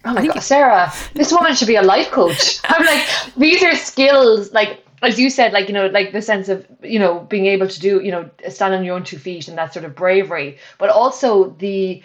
Oh 0.06 0.14
my 0.14 0.26
god, 0.26 0.40
Sarah, 0.40 0.92
this 1.14 1.32
woman 1.32 1.54
should 1.54 1.68
be 1.68 1.76
a 1.76 1.82
life 1.82 2.10
coach. 2.10 2.60
I'm 2.64 2.84
like, 2.86 3.06
these 3.36 3.62
are 3.62 3.74
skills, 3.74 4.52
like 4.52 4.82
as 5.02 5.18
you 5.18 5.30
said, 5.30 5.52
like 5.52 5.68
you 5.68 5.74
know, 5.74 5.86
like 5.86 6.12
the 6.12 6.22
sense 6.22 6.48
of 6.48 6.66
you 6.82 6.98
know 6.98 7.20
being 7.20 7.46
able 7.46 7.68
to 7.68 7.80
do, 7.80 8.00
you 8.00 8.10
know, 8.10 8.30
stand 8.48 8.74
on 8.74 8.84
your 8.84 8.94
own 8.94 9.04
two 9.04 9.18
feet 9.18 9.48
and 9.48 9.58
that 9.58 9.72
sort 9.72 9.84
of 9.84 9.94
bravery, 9.94 10.58
but 10.78 10.90
also 10.90 11.50
the 11.58 12.02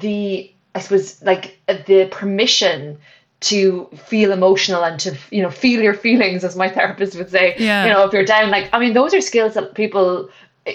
the 0.00 0.52
I 0.74 0.80
suppose 0.80 1.22
like 1.22 1.60
the 1.66 2.08
permission 2.10 2.98
to 3.40 3.90
feel 3.94 4.32
emotional 4.32 4.82
and 4.84 4.98
to 5.00 5.16
you 5.30 5.42
know 5.42 5.50
feel 5.50 5.82
your 5.82 5.94
feelings, 5.94 6.44
as 6.44 6.56
my 6.56 6.68
therapist 6.76 7.16
would 7.16 7.30
say. 7.30 7.54
Yeah. 7.58 7.84
You 7.84 7.92
know, 7.92 8.04
if 8.04 8.12
you're 8.12 8.24
down, 8.24 8.50
like 8.50 8.70
I 8.72 8.78
mean, 8.78 8.94
those 8.94 9.12
are 9.12 9.20
skills 9.20 9.54
that 9.54 9.74
people 9.74 10.30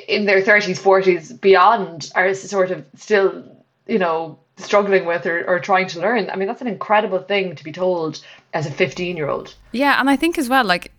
in 0.08 0.26
their 0.26 0.42
30s, 0.42 0.80
40s, 0.80 1.42
beyond 1.42 2.12
are 2.14 2.34
sort 2.36 2.70
of 2.70 2.86
still, 2.96 3.44
you 3.88 3.98
know, 3.98 4.38
struggling 4.60 5.06
with 5.06 5.26
or, 5.26 5.46
or 5.48 5.60
trying 5.60 5.88
to 5.88 6.00
learn. 6.00 6.30
I 6.30 6.36
mean, 6.36 6.48
that's 6.48 6.62
an 6.62 6.68
incredible 6.68 7.20
thing 7.20 7.56
to 7.56 7.64
be 7.64 7.72
told 7.72 8.22
as 8.54 8.66
a 8.66 8.72
15 8.72 9.18
year 9.18 9.30
old. 9.30 9.56
Yeah, 9.72 10.00
and 10.00 10.10
I 10.10 10.16
think 10.16 10.38
as 10.38 10.50
well, 10.50 10.66
like 10.66 10.92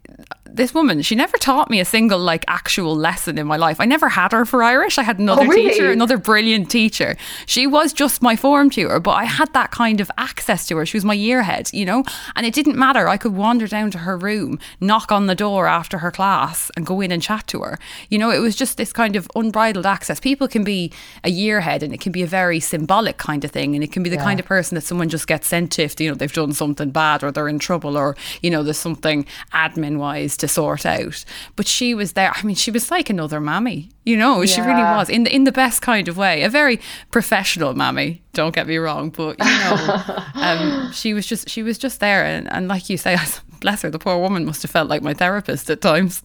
this 0.52 0.75
woman, 0.75 1.02
she 1.02 1.14
never 1.14 1.37
taught 1.38 1.71
me 1.71 1.80
a 1.80 1.85
single 1.85 2.19
like 2.19 2.45
actual 2.49 2.95
lesson 2.97 3.38
in 3.38 3.47
my 3.47 3.57
life. 3.57 3.80
I 3.80 3.85
never 3.85 4.09
had 4.09 4.33
her 4.33 4.45
for 4.45 4.62
Irish. 4.62 4.99
I 4.99 5.02
had 5.02 5.19
oh, 5.19 5.23
another 5.23 5.42
Oh, 5.42 5.47
really? 5.47 5.71
teacher, 5.71 5.90
another 5.90 6.19
brilliant 6.19 6.71
teacher. 6.71 7.16
She 7.47 7.66
was 7.66 7.92
just 7.92 8.23
my 8.23 8.37
form 8.37 8.71
tutor, 8.71 9.00
but 9.00 9.12
I 9.12 9.25
had 9.25 9.52
that 9.54 9.71
kind 9.71 10.00
of 10.00 10.11
access 10.19 10.66
to 10.69 10.76
her. 10.76 10.87
She 10.87 10.97
was 10.97 11.04
my 11.04 11.14
year 11.14 11.42
head, 11.42 11.71
you 11.73 11.85
know? 11.85 12.04
And 12.37 12.45
it 12.47 12.54
didn't 12.54 12.76
matter. 12.76 13.09
I 13.09 13.16
could 13.16 13.35
wander 13.35 13.66
down 13.66 13.90
to 13.92 13.99
her 13.99 14.16
room, 14.16 14.59
knock 14.80 15.12
on 15.12 15.26
the 15.26 15.35
door 15.35 15.66
after 15.66 15.99
her 15.99 16.11
class 16.11 16.71
and 16.76 16.85
go 16.87 17.00
in 17.00 17.12
and 17.12 17.23
chat 17.23 17.47
to 17.49 17.62
her. 17.62 17.78
You 18.09 18.19
know, 18.19 18.30
it 18.30 18.38
was 18.40 18.57
just 18.57 18.76
this 18.76 18.92
kind 18.92 19.16
of 19.16 19.28
unbridled 19.35 19.87
access. 19.87 20.21
People 20.21 20.49
can 20.49 20.64
be 20.64 20.92
a 21.25 21.30
year 21.30 21.61
head 21.61 21.83
and 21.83 21.95
it 21.95 22.00
can 22.00 22.12
be 22.12 22.23
a 22.23 22.26
very 22.26 22.61
symbolic 22.61 23.16
kind 23.19 23.45
of 23.45 23.50
thing 23.50 23.75
and 23.75 23.85
it 23.85 23.92
can 23.92 24.02
be 24.02 24.11
the 24.11 24.16
kind 24.16 24.40
of 24.40 24.47
person 24.47 24.75
that 24.75 24.83
someone 24.83 25.09
just 25.09 25.26
gets 25.26 25.47
sent 25.47 25.73
to 25.73 25.83
if 25.83 26.00
you 26.00 26.09
know 26.09 26.14
they've 26.14 26.33
done 26.33 26.52
something 26.52 26.90
bad 26.90 27.23
or 27.23 27.30
they're 27.30 27.49
in 27.49 27.59
trouble 27.59 27.97
or 27.97 28.16
you 28.42 28.50
know 28.50 28.62
there's 28.62 28.78
something 28.78 29.25
admin 29.52 29.99
wise 29.99 30.37
to 30.40 30.49
sort 30.49 30.85
out 30.85 31.25
but 31.56 31.66
she 31.66 31.94
was 31.94 32.12
there 32.12 32.32
i 32.35 32.42
mean 32.42 32.56
she 32.56 32.70
was 32.70 32.90
like 32.90 33.09
another 33.09 33.40
mammy 33.40 33.90
you 34.04 34.16
know 34.16 34.44
she 34.44 34.61
really 34.61 34.82
was 34.82 35.09
in 35.09 35.25
the 35.25 35.35
in 35.35 35.44
the 35.44 35.52
best 35.52 35.82
kind 35.82 36.09
of 36.09 36.16
way 36.16 36.42
a 36.42 36.49
very 36.49 36.80
professional 37.11 37.75
mammy 37.75 38.23
don't 38.32 38.54
get 38.54 38.66
me 38.66 38.76
wrong 38.76 39.11
but 39.11 39.38
you 39.38 39.44
know 39.44 40.25
um, 40.35 40.92
she 40.92 41.14
was 41.14 41.26
just 41.26 41.49
she 41.49 41.62
was 41.62 41.78
just 41.78 42.00
there 42.00 42.25
and, 42.25 42.50
and 42.52 42.68
like 42.68 42.90
you 42.90 42.97
say 42.97 43.16
bless 43.61 43.82
her 43.82 43.90
the 43.90 43.99
poor 43.99 44.18
woman 44.18 44.44
must 44.44 44.62
have 44.62 44.70
felt 44.70 44.88
like 44.88 45.02
my 45.02 45.14
therapist 45.14 45.70
at 45.70 45.80
times 45.80 46.23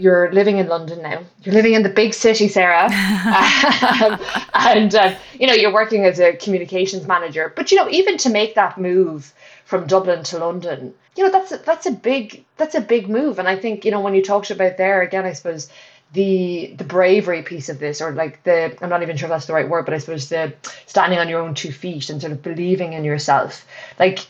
You're 0.00 0.30
living 0.32 0.58
in 0.58 0.68
London 0.68 1.02
now. 1.02 1.24
You're 1.42 1.56
living 1.56 1.74
in 1.74 1.82
the 1.82 1.88
big 1.88 2.14
city, 2.14 2.46
Sarah. 2.46 2.84
um, 4.04 4.20
and, 4.54 4.94
uh, 4.94 5.16
you 5.40 5.44
know, 5.48 5.54
you're 5.54 5.72
working 5.72 6.04
as 6.04 6.20
a 6.20 6.36
communications 6.36 7.08
manager. 7.08 7.52
But, 7.56 7.72
you 7.72 7.76
know, 7.76 7.88
even 7.90 8.16
to 8.18 8.30
make 8.30 8.54
that 8.54 8.78
move 8.78 9.34
from 9.68 9.86
Dublin 9.86 10.22
to 10.22 10.38
London, 10.38 10.94
you 11.14 11.22
know, 11.22 11.30
that's 11.30 11.52
a, 11.52 11.58
that's 11.58 11.84
a 11.84 11.90
big 11.90 12.42
that's 12.56 12.74
a 12.74 12.80
big 12.80 13.06
move. 13.06 13.38
And 13.38 13.46
I 13.46 13.54
think, 13.54 13.84
you 13.84 13.90
know, 13.90 14.00
when 14.00 14.14
you 14.14 14.24
talked 14.24 14.50
about 14.50 14.78
there 14.78 15.02
again, 15.02 15.26
I 15.26 15.34
suppose 15.34 15.68
the 16.14 16.72
the 16.78 16.84
bravery 16.84 17.42
piece 17.42 17.68
of 17.68 17.78
this 17.78 18.00
or 18.00 18.12
like 18.12 18.42
the 18.44 18.74
I'm 18.80 18.88
not 18.88 19.02
even 19.02 19.18
sure 19.18 19.26
if 19.26 19.30
that's 19.30 19.44
the 19.44 19.52
right 19.52 19.68
word 19.68 19.84
but 19.84 19.92
I 19.92 19.98
suppose 19.98 20.30
the 20.30 20.54
standing 20.86 21.18
on 21.18 21.28
your 21.28 21.42
own 21.42 21.54
two 21.54 21.70
feet 21.70 22.08
and 22.08 22.18
sort 22.18 22.32
of 22.32 22.42
believing 22.42 22.94
in 22.94 23.04
yourself. 23.04 23.66
Like 23.98 24.20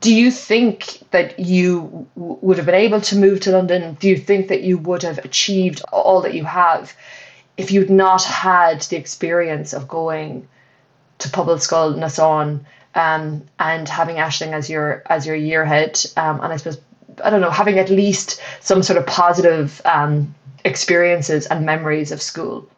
do 0.00 0.12
you 0.12 0.32
think 0.32 1.08
that 1.12 1.38
you 1.38 2.08
w- 2.16 2.38
would 2.40 2.56
have 2.56 2.66
been 2.66 2.74
able 2.74 3.00
to 3.02 3.16
move 3.16 3.38
to 3.42 3.52
London? 3.52 3.94
Do 3.94 4.08
you 4.08 4.16
think 4.16 4.48
that 4.48 4.62
you 4.64 4.76
would 4.78 5.04
have 5.04 5.18
achieved 5.18 5.82
all 5.92 6.20
that 6.22 6.34
you 6.34 6.44
have 6.44 6.96
if 7.56 7.70
you'd 7.70 7.90
not 7.90 8.24
had 8.24 8.80
the 8.82 8.96
experience 8.96 9.72
of 9.72 9.86
going 9.86 10.48
to 11.18 11.28
Pobalscoil 11.28 11.94
Neasáin 11.94 12.64
um, 12.94 13.44
and 13.58 13.88
having 13.88 14.16
Aisling 14.16 14.52
as 14.52 14.68
your 14.68 15.02
as 15.06 15.26
your 15.26 15.36
year 15.36 15.64
head 15.64 16.00
um, 16.16 16.40
and 16.40 16.52
I 16.52 16.56
suppose 16.56 16.78
I 17.24 17.30
don't 17.30 17.40
know 17.40 17.50
having 17.50 17.78
at 17.78 17.90
least 17.90 18.40
some 18.60 18.82
sort 18.82 18.98
of 18.98 19.06
positive 19.06 19.80
um, 19.84 20.34
experiences 20.64 21.46
and 21.46 21.64
memories 21.66 22.12
of 22.12 22.20
school 22.22 22.68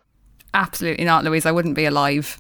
Absolutely 0.54 1.04
not, 1.07 1.25
Louise. 1.25 1.47
I 1.47 1.50
wouldn't 1.52 1.75
be 1.75 1.87
alive. 1.87 2.38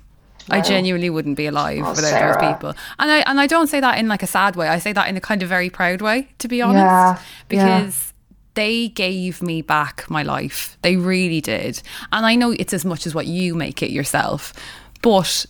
I 0.50 0.60
genuinely 0.60 1.08
wouldn't 1.08 1.36
be 1.36 1.46
alive 1.46 1.82
Oh, 1.82 1.90
without 1.90 2.10
Sarah. 2.10 2.34
those 2.34 2.52
people. 2.52 2.74
And 2.98 3.10
I 3.10 3.18
and 3.20 3.40
I 3.40 3.46
don't 3.46 3.68
say 3.68 3.80
that 3.80 3.96
in 3.98 4.06
like 4.08 4.22
a 4.22 4.26
sad 4.26 4.54
way. 4.56 4.68
I 4.68 4.80
say 4.80 4.92
that 4.92 5.08
in 5.08 5.16
a 5.16 5.20
kind 5.20 5.42
of 5.42 5.48
very 5.48 5.70
proud 5.70 6.02
way, 6.02 6.28
to 6.40 6.48
be 6.48 6.60
honest. 6.60 6.84
Yeah, 6.84 7.14
yeah. 7.14 7.18
Because 7.48 8.12
they 8.54 8.88
gave 8.88 9.40
me 9.42 9.62
back 9.62 10.10
my 10.10 10.22
life. 10.22 10.76
They 10.82 10.96
really 10.96 11.40
did. 11.40 11.80
And 12.12 12.26
I 12.26 12.34
know 12.34 12.50
it's 12.50 12.74
as 12.74 12.84
much 12.84 13.06
as 13.06 13.14
what 13.14 13.26
you 13.26 13.54
make 13.54 13.82
it 13.82 13.90
yourself. 13.90 14.52
But 15.00 15.46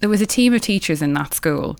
there 0.00 0.08
was 0.08 0.20
a 0.20 0.26
team 0.26 0.54
of 0.54 0.60
teachers 0.60 1.02
in 1.02 1.12
that 1.14 1.34
school. 1.34 1.76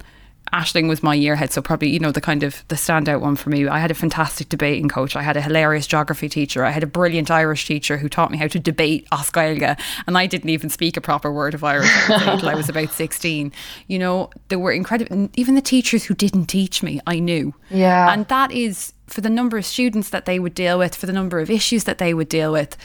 Aisling 0.53 0.89
was 0.89 1.03
my 1.03 1.15
year 1.15 1.35
head, 1.35 1.53
so 1.53 1.61
probably, 1.61 1.91
you 1.91 1.99
know, 1.99 2.13
the 2.13 2.21
kind 2.21 2.45
of 2.45 2.63
the 2.69 2.77
standout 2.77 3.21
one 3.21 3.35
for 3.35 3.51
me. 3.51 3.67
I 3.67 3.81
had 3.81 3.91
a 3.91 3.95
fantastic 3.95 4.49
debating 4.49 4.89
coach. 4.89 5.17
I 5.17 5.23
had 5.23 5.37
a 5.37 5.41
hilarious 5.41 5.89
geography 5.89 6.29
teacher. 6.29 6.65
I 6.65 6.71
had 6.71 6.85
a 6.85 6.87
brilliant 6.87 7.33
Irish 7.33 7.67
teacher 7.67 7.97
who 7.97 8.09
taught 8.09 8.31
me 8.31 8.39
how 8.39 8.47
to 8.47 8.61
debate 8.61 9.09
as 9.11 9.31
Gaeilge. 9.31 9.77
And 10.07 10.17
I 10.17 10.27
didn't 10.27 10.51
even 10.51 10.71
speak 10.71 10.97
a 10.97 11.01
proper 11.01 11.33
word 11.33 11.55
of 11.55 11.65
Irish 11.65 11.91
until 12.09 12.49
I 12.49 12.55
was 12.55 12.69
about 12.69 12.91
16. 12.93 13.53
You 13.89 13.99
know, 13.99 14.31
there 14.49 14.61
were 14.61 14.71
incredible, 14.71 15.29
even 15.35 15.57
the 15.57 15.61
teachers 15.61 16.05
who 16.05 16.15
didn't 16.15 16.47
teach 16.47 16.81
me, 16.81 17.01
I 17.09 17.19
knew. 17.19 17.53
Yeah. 17.69 18.13
And 18.13 18.29
that 18.29 18.53
is 18.53 18.93
for 19.09 19.23
the 19.23 19.31
number 19.31 19.59
of 19.59 19.67
students 19.67 20.11
that 20.11 20.27
they 20.27 20.39
would 20.39 20.55
deal 20.55 20.79
with, 20.79 20.95
for 20.95 21.07
the 21.07 21.13
number 21.13 21.41
of 21.41 21.51
issues 21.51 21.85
that 21.85 21.99
they 21.99 22.15
would 22.15 22.29
deal 22.29 22.53
with. 22.53 22.77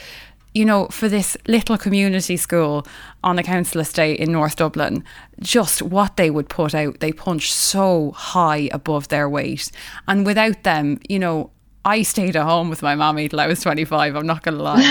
You 0.54 0.66
know, 0.66 0.86
for 0.88 1.08
this 1.08 1.36
little 1.48 1.78
community 1.78 2.36
school 2.36 2.86
on 3.24 3.38
a 3.38 3.42
council 3.42 3.80
estate 3.80 4.20
in 4.20 4.32
North 4.32 4.56
Dublin, 4.56 5.02
just 5.40 5.80
what 5.80 6.16
they 6.16 6.28
would 6.30 6.48
put 6.50 6.74
out, 6.74 7.00
they 7.00 7.10
punch 7.12 7.50
so 7.52 8.10
high 8.12 8.68
above 8.72 9.08
their 9.08 9.28
weight. 9.30 9.70
And 10.08 10.26
without 10.26 10.62
them, 10.62 11.00
you 11.08 11.18
know, 11.18 11.50
I 11.86 12.02
stayed 12.02 12.36
at 12.36 12.44
home 12.44 12.68
with 12.68 12.82
my 12.82 12.94
mommy 12.94 13.28
till 13.28 13.40
I 13.40 13.46
was 13.46 13.60
25, 13.60 14.14
I'm 14.14 14.26
not 14.26 14.42
going 14.42 14.56
to 14.58 14.62
lie, 14.62 14.82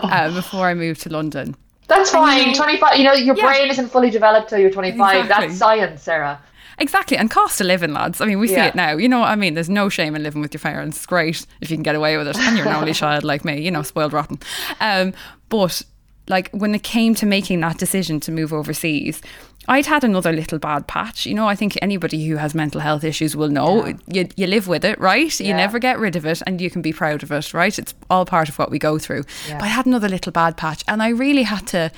uh, 0.02 0.32
before 0.34 0.66
I 0.66 0.74
moved 0.74 1.02
to 1.02 1.10
London. 1.10 1.54
That's 1.86 2.10
fine. 2.12 2.54
25, 2.54 2.96
you 2.98 3.04
know, 3.04 3.12
your 3.12 3.36
Yeah. 3.36 3.44
brain 3.46 3.70
isn't 3.70 3.88
fully 3.88 4.10
developed 4.10 4.48
till 4.48 4.58
you're 4.58 4.70
25. 4.70 5.22
Exactly. 5.24 5.46
That's 5.48 5.58
science, 5.58 6.02
Sarah. 6.02 6.40
Exactly, 6.80 7.16
and 7.16 7.30
cost 7.30 7.60
of 7.60 7.66
living, 7.66 7.92
lads. 7.92 8.20
I 8.20 8.26
mean, 8.26 8.38
we 8.38 8.48
see 8.48 8.56
it 8.56 8.74
now. 8.74 8.96
You 8.96 9.08
know 9.08 9.20
what 9.20 9.28
I 9.28 9.36
mean? 9.36 9.54
There's 9.54 9.68
no 9.68 9.88
shame 9.88 10.16
in 10.16 10.22
living 10.22 10.40
with 10.40 10.54
your 10.54 10.60
parents. 10.60 10.96
It's 10.96 11.06
great 11.06 11.46
if 11.60 11.70
you 11.70 11.76
can 11.76 11.82
get 11.82 11.94
away 11.94 12.16
with 12.16 12.26
it, 12.26 12.38
and 12.38 12.56
you're 12.56 12.66
an 12.66 12.74
only 12.74 12.94
child 13.04 13.22
like 13.22 13.44
me. 13.44 13.60
You 13.60 13.70
know, 13.70 13.82
spoiled 13.82 14.14
rotten. 14.14 14.38
Um, 14.80 15.12
but 15.50 15.82
like 16.28 16.48
when 16.52 16.74
it 16.74 16.82
came 16.82 17.14
to 17.16 17.26
making 17.26 17.60
that 17.60 17.76
decision 17.76 18.20
to 18.20 18.32
move 18.32 18.52
overseas. 18.52 19.20
I'd 19.68 19.86
had 19.86 20.02
another 20.04 20.32
little 20.32 20.58
bad 20.58 20.88
patch. 20.88 21.26
You 21.26 21.34
know, 21.34 21.46
I 21.46 21.54
think 21.54 21.78
anybody 21.82 22.26
who 22.26 22.36
has 22.36 22.54
mental 22.54 22.80
health 22.80 23.04
issues 23.04 23.36
will 23.36 23.50
know 23.50 23.92
you, 24.08 24.26
you 24.34 24.46
live 24.46 24.66
with 24.66 24.84
it, 24.84 24.98
right? 24.98 25.38
You 25.38 25.52
never 25.54 25.78
get 25.78 25.98
rid 25.98 26.16
of 26.16 26.24
it 26.24 26.42
and 26.46 26.60
you 26.60 26.70
can 26.70 26.82
be 26.82 26.92
proud 26.92 27.22
of 27.22 27.30
it, 27.30 27.52
right? 27.52 27.78
It's 27.78 27.94
all 28.08 28.24
part 28.24 28.48
of 28.48 28.58
what 28.58 28.70
we 28.70 28.78
go 28.78 28.98
through. 28.98 29.24
But 29.48 29.62
I 29.62 29.66
had 29.68 29.86
another 29.86 30.08
little 30.08 30.32
bad 30.32 30.56
patch 30.56 30.82
and 30.88 31.02
I 31.02 31.08
really 31.10 31.42
had 31.42 31.66
to 31.68 31.92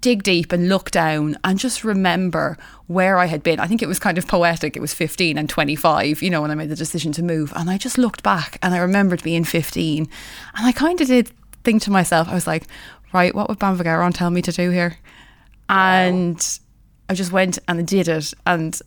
dig 0.00 0.22
deep 0.22 0.52
and 0.52 0.68
look 0.68 0.90
down 0.90 1.36
and 1.44 1.58
just 1.58 1.84
remember 1.84 2.56
where 2.86 3.18
I 3.18 3.26
had 3.26 3.42
been. 3.42 3.60
I 3.60 3.66
think 3.66 3.82
it 3.82 3.88
was 3.88 3.98
kind 3.98 4.18
of 4.18 4.26
poetic. 4.26 4.76
It 4.76 4.80
was 4.80 4.94
15 4.94 5.36
and 5.36 5.48
25, 5.48 6.22
you 6.22 6.30
know, 6.30 6.42
when 6.42 6.50
I 6.50 6.54
made 6.54 6.70
the 6.70 6.76
decision 6.76 7.12
to 7.12 7.22
move. 7.22 7.52
And 7.56 7.68
I 7.68 7.78
just 7.78 7.98
looked 7.98 8.22
back 8.22 8.58
and 8.62 8.74
I 8.74 8.78
remembered 8.78 9.22
being 9.22 9.44
15. 9.44 10.08
And 10.56 10.66
I 10.66 10.72
kind 10.72 11.00
of 11.00 11.08
did 11.08 11.30
think 11.64 11.82
to 11.82 11.90
myself, 11.90 12.28
I 12.28 12.34
was 12.34 12.46
like, 12.46 12.64
right, 13.12 13.34
what 13.34 13.48
would 13.48 13.58
Bean 13.58 13.70
Mhig 13.76 13.84
Shamhráin 13.84 14.14
tell 14.14 14.30
me 14.30 14.42
to 14.42 14.52
do 14.52 14.70
here? 14.70 14.96
And 15.68 16.58
I 17.08 17.14
just 17.14 17.32
went 17.32 17.58
and 17.68 17.80
I 17.80 17.82
did 17.82 18.08
it. 18.08 18.32
And 18.46 18.80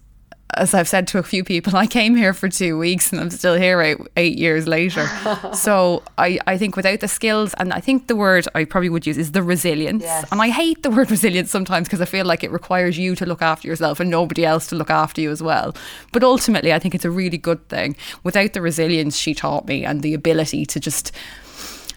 as 0.55 0.73
I've 0.73 0.87
said 0.87 1.07
to 1.09 1.17
a 1.17 1.23
few 1.23 1.43
people, 1.43 1.75
I 1.75 1.87
came 1.87 2.15
here 2.15 2.33
for 2.33 2.49
two 2.49 2.77
weeks 2.77 3.11
and 3.11 3.21
I'm 3.21 3.29
still 3.29 3.55
here 3.55 3.81
eight, 3.81 3.97
eight 4.17 4.37
years 4.37 4.67
later. 4.67 5.07
so 5.53 6.03
I, 6.17 6.39
I 6.47 6.57
think 6.57 6.75
without 6.75 6.99
the 6.99 7.07
skills, 7.07 7.53
and 7.55 7.73
I 7.73 7.79
think 7.79 8.07
the 8.07 8.15
word 8.15 8.47
I 8.55 8.65
probably 8.65 8.89
would 8.89 9.05
use 9.05 9.17
is 9.17 9.31
the 9.31 9.43
resilience. 9.43 10.03
Yes. 10.03 10.25
And 10.31 10.41
I 10.41 10.49
hate 10.49 10.83
the 10.83 10.89
word 10.89 11.11
resilience 11.11 11.51
sometimes 11.51 11.87
because 11.87 12.01
I 12.01 12.05
feel 12.05 12.25
like 12.25 12.43
it 12.43 12.51
requires 12.51 12.97
you 12.97 13.15
to 13.15 13.25
look 13.25 13.41
after 13.41 13.67
yourself 13.67 13.99
and 13.99 14.09
nobody 14.09 14.45
else 14.45 14.67
to 14.67 14.75
look 14.75 14.89
after 14.89 15.21
you 15.21 15.31
as 15.31 15.41
well. 15.41 15.75
But 16.11 16.23
ultimately, 16.23 16.73
I 16.73 16.79
think 16.79 16.95
it's 16.95 17.05
a 17.05 17.11
really 17.11 17.37
good 17.37 17.67
thing. 17.69 17.95
Without 18.23 18.53
the 18.53 18.61
resilience 18.61 19.17
she 19.17 19.33
taught 19.33 19.67
me 19.67 19.85
and 19.85 20.01
the 20.01 20.13
ability 20.13 20.65
to 20.65 20.79
just 20.79 21.11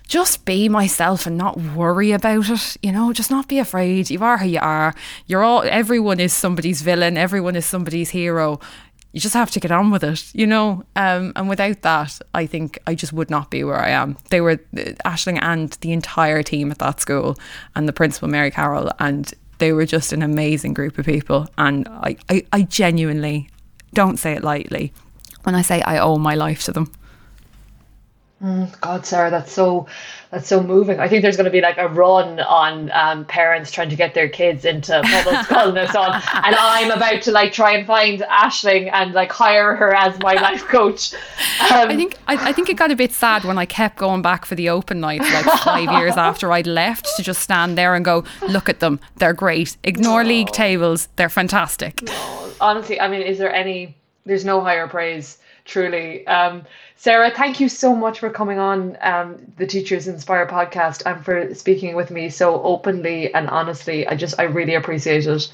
just 0.06 0.44
be 0.44 0.68
myself 0.68 1.26
and 1.26 1.37
not 1.37 1.58
worry 1.58 2.12
about 2.12 2.50
it 2.50 2.76
you 2.82 2.92
know? 2.92 3.12
Just 3.12 3.30
not 3.30 3.49
be 3.49 3.58
afraid. 3.58 4.11
You 4.11 4.23
are 4.23 4.38
who 4.38 4.49
you 4.49 4.61
are. 4.61 4.94
You're 5.26 5.42
all 5.42 5.62
everyone 5.64 6.20
is 6.20 6.32
somebody's 6.32 6.82
villain. 6.82 7.16
Everyone 7.16 7.56
is 7.56 7.66
somebody's 7.66 8.11
hero. 8.11 8.61
You 9.12 9.20
just 9.20 9.34
have 9.34 9.50
to 9.52 9.61
get 9.61 9.70
on 9.70 9.90
with 9.90 10.04
it 10.04 10.34
you 10.34 10.46
know? 10.46 10.84
Um, 10.96 11.32
and 11.37 11.49
without 11.49 11.82
that 11.82 12.20
i 12.34 12.46
think 12.46 12.78
i 12.87 12.94
just 12.94 13.12
would 13.12 13.30
not 13.30 13.50
be 13.50 13.64
where 13.64 13.80
i 13.80 13.90
am. 13.90 14.16
They 14.30 14.40
were 14.40 14.52
uh, 14.76 14.92
aisling 15.04 15.38
and 15.42 15.70
the 15.80 15.92
entire 15.92 16.42
team 16.42 16.70
at 16.70 16.78
that 16.78 17.00
school 17.00 17.37
and 17.75 17.88
the 17.88 17.92
principal 17.92 18.28
mary 18.28 18.50
carroll 18.50 18.90
and 18.99 19.32
they 19.58 19.73
were 19.73 19.87
just 19.87 20.12
an 20.12 20.23
amazing 20.23 20.75
group 20.75 20.99
of 20.99 21.06
people. 21.06 21.46
And 21.56 21.88
i, 21.88 22.16
I, 22.28 22.44
I 22.52 22.62
genuinely 22.62 23.49
don't 23.94 24.18
say 24.18 24.32
it 24.32 24.42
lightly 24.42 24.92
when 25.44 25.54
i 25.54 25.62
say 25.62 25.80
i 25.82 25.99
owe 25.99 26.18
my 26.18 26.34
life 26.34 26.64
to 26.64 26.73
them 26.73 26.90
God, 28.80 29.06
Sarah, 29.06 29.30
that's 29.30 29.52
so 29.52 29.86
that's 30.30 30.48
so 30.48 30.62
moving. 30.62 30.98
I 30.98 31.08
think 31.08 31.22
there's 31.22 31.36
going 31.36 31.44
to 31.44 31.50
be 31.50 31.60
like 31.60 31.78
a 31.78 31.88
run 31.88 32.40
on 32.40 32.90
um, 32.90 33.24
parents 33.24 33.70
trying 33.70 33.88
to 33.88 33.96
get 33.96 34.12
their 34.12 34.28
kids 34.28 34.64
into 34.64 35.00
public 35.02 35.44
school 35.46 35.78
and 35.78 35.90
so 35.90 36.00
on, 36.00 36.14
and 36.14 36.54
I'm 36.54 36.90
about 36.90 37.22
to 37.22 37.30
like 37.30 37.52
try 37.52 37.74
and 37.74 37.86
find 37.86 38.20
Aisling 38.20 38.90
and 38.92 39.14
like 39.14 39.32
hire 39.32 39.76
her 39.76 39.94
as 39.94 40.18
my 40.20 40.34
life 40.34 40.64
coach. 40.64 41.14
Um, 41.14 41.88
I 41.88 41.96
think 41.96 42.18
I, 42.26 42.50
I 42.50 42.52
think 42.52 42.68
it 42.68 42.76
got 42.76 42.90
a 42.90 42.96
bit 42.96 43.12
sad 43.12 43.44
when 43.44 43.56
I 43.56 43.64
kept 43.64 43.96
going 43.96 44.20
back 44.20 44.44
for 44.44 44.56
the 44.56 44.68
open 44.68 45.00
night 45.00 45.20
like 45.20 45.44
five 45.60 45.90
years 46.00 46.16
after 46.16 46.52
I'd 46.52 46.66
left 46.66 47.08
to 47.16 47.22
just 47.22 47.40
stand 47.40 47.78
there 47.78 47.94
and 47.94 48.04
go, 48.04 48.24
look 48.48 48.68
at 48.68 48.80
them, 48.80 49.00
they're 49.16 49.32
great. 49.32 49.76
Ignore 49.84 50.24
league 50.24 50.48
tables, 50.48 51.08
they're 51.16 51.28
fantastic. 51.30 52.02
honestly, 52.60 53.00
I 53.00 53.08
mean, 53.08 53.22
is 53.22 53.38
there 53.38 53.54
any? 53.54 53.96
There's 54.26 54.44
no 54.44 54.60
higher 54.60 54.88
praise, 54.88 55.38
truly. 55.64 56.26
Um, 56.26 56.64
Sarah, 56.97 57.30
thank 57.30 57.61
you 57.61 57.68
so 57.68 57.94
much 57.94 58.21
for 58.21 58.30
coming 58.30 58.59
on 58.59 58.97
um, 59.00 59.37
the 59.56 59.66
Teachers 59.66 60.09
Inspire 60.09 60.47
podcast 60.47 61.02
and 61.06 61.25
for 61.25 61.54
speaking 61.54 61.94
with 61.97 62.11
me 62.11 62.28
so 62.30 62.62
openly 62.62 63.33
and 63.35 63.49
honestly. 63.49 64.06
I 64.06 64.14
just, 64.16 64.38
I 64.38 64.44
really 64.44 64.75
appreciate 64.75 65.26
it. 65.26 65.52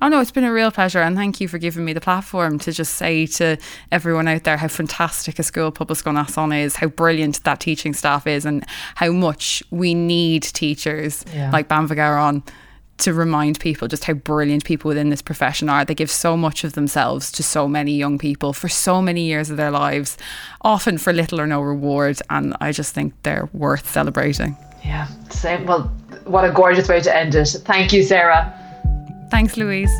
Oh 0.00 0.08
no, 0.08 0.20
it's 0.20 0.32
been 0.32 0.42
a 0.42 0.52
real 0.52 0.72
pleasure, 0.72 0.98
and 1.00 1.14
thank 1.16 1.40
you 1.40 1.46
for 1.46 1.58
giving 1.58 1.84
me 1.84 1.92
the 1.92 2.00
platform 2.00 2.58
to 2.58 2.72
just 2.72 2.94
say 2.94 3.24
to 3.26 3.56
everyone 3.92 4.26
out 4.26 4.42
there 4.42 4.56
how 4.56 4.66
fantastic 4.66 5.38
a 5.38 5.44
school 5.44 5.70
Pobalscoil 5.70 6.14
Neasáin 6.20 6.58
is, 6.60 6.74
how 6.74 6.88
brilliant 6.88 7.44
that 7.44 7.60
teaching 7.60 7.94
staff 7.94 8.26
is, 8.26 8.44
and 8.44 8.64
how 8.96 9.12
much 9.12 9.62
we 9.70 9.94
need 9.94 10.42
teachers 10.42 11.24
Yeah. 11.32 11.52
like 11.52 11.68
Bean 11.68 11.86
Mhig 11.86 11.98
Shamhráin 11.98 12.42
to 13.02 13.12
remind 13.12 13.60
people 13.60 13.88
just 13.88 14.04
how 14.04 14.14
brilliant 14.14 14.64
people 14.64 14.88
within 14.88 15.10
this 15.10 15.22
profession 15.22 15.68
are. 15.68 15.84
They 15.84 15.94
give 15.94 16.10
so 16.10 16.36
much 16.36 16.64
of 16.64 16.72
themselves 16.72 17.30
to 17.32 17.42
so 17.42 17.68
many 17.68 17.92
young 17.92 18.18
people 18.18 18.52
for 18.52 18.68
so 18.68 19.02
many 19.02 19.22
years 19.22 19.50
of 19.50 19.56
their 19.56 19.70
lives, 19.70 20.16
often 20.62 20.98
for 20.98 21.12
little 21.12 21.40
or 21.40 21.46
no 21.46 21.60
reward, 21.60 22.20
and 22.30 22.56
I 22.60 22.72
just 22.72 22.94
think 22.94 23.14
they're 23.22 23.48
worth 23.52 23.88
celebrating. 23.90 24.56
Yeah, 24.84 25.06
same. 25.30 25.66
Well, 25.66 25.84
what 26.24 26.44
a 26.44 26.52
gorgeous 26.52 26.88
way 26.88 27.00
to 27.00 27.16
end 27.16 27.34
it. 27.34 27.48
Thank 27.64 27.92
you, 27.92 28.02
Sarah. 28.02 28.52
Thanks, 29.30 29.56
Louise. 29.56 29.92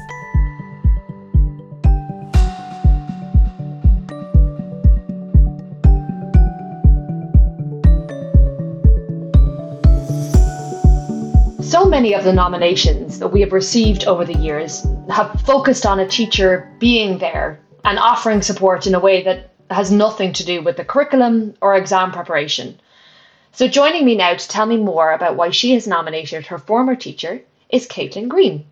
Many 11.93 12.15
of 12.15 12.25
the 12.25 12.33
nominations 12.33 13.19
that 13.19 13.29
we 13.29 13.43
have 13.43 13.53
received 13.53 14.07
over 14.07 14.25
the 14.25 14.39
years 14.39 14.87
have 15.11 15.39
focused 15.43 15.85
on 15.85 16.01
a 16.01 16.09
teacher 16.09 16.73
being 16.79 17.19
there 17.19 17.61
and 17.85 17.99
offering 17.99 18.41
support 18.41 18.87
in 18.87 18.95
a 18.95 18.99
way 18.99 19.23
that 19.23 19.51
has 19.71 19.93
nothing 19.93 20.33
to 20.33 20.43
do 20.43 20.63
with 20.63 20.79
the 20.79 20.87
curriculum 20.87 21.53
or 21.61 21.77
exam 21.77 22.11
preparation. 22.11 22.81
So, 23.53 23.69
joining 23.69 24.07
me 24.07 24.15
now 24.15 24.33
to 24.35 24.49
tell 24.49 24.65
me 24.65 24.79
more 24.79 25.13
about 25.13 25.37
why 25.37 25.51
she 25.51 25.75
has 25.75 25.87
nominated 25.87 26.47
her 26.47 26.57
former 26.57 26.97
teacher 26.97 27.43
is 27.69 27.87
Caitlin 27.87 28.27
Green. 28.27 28.65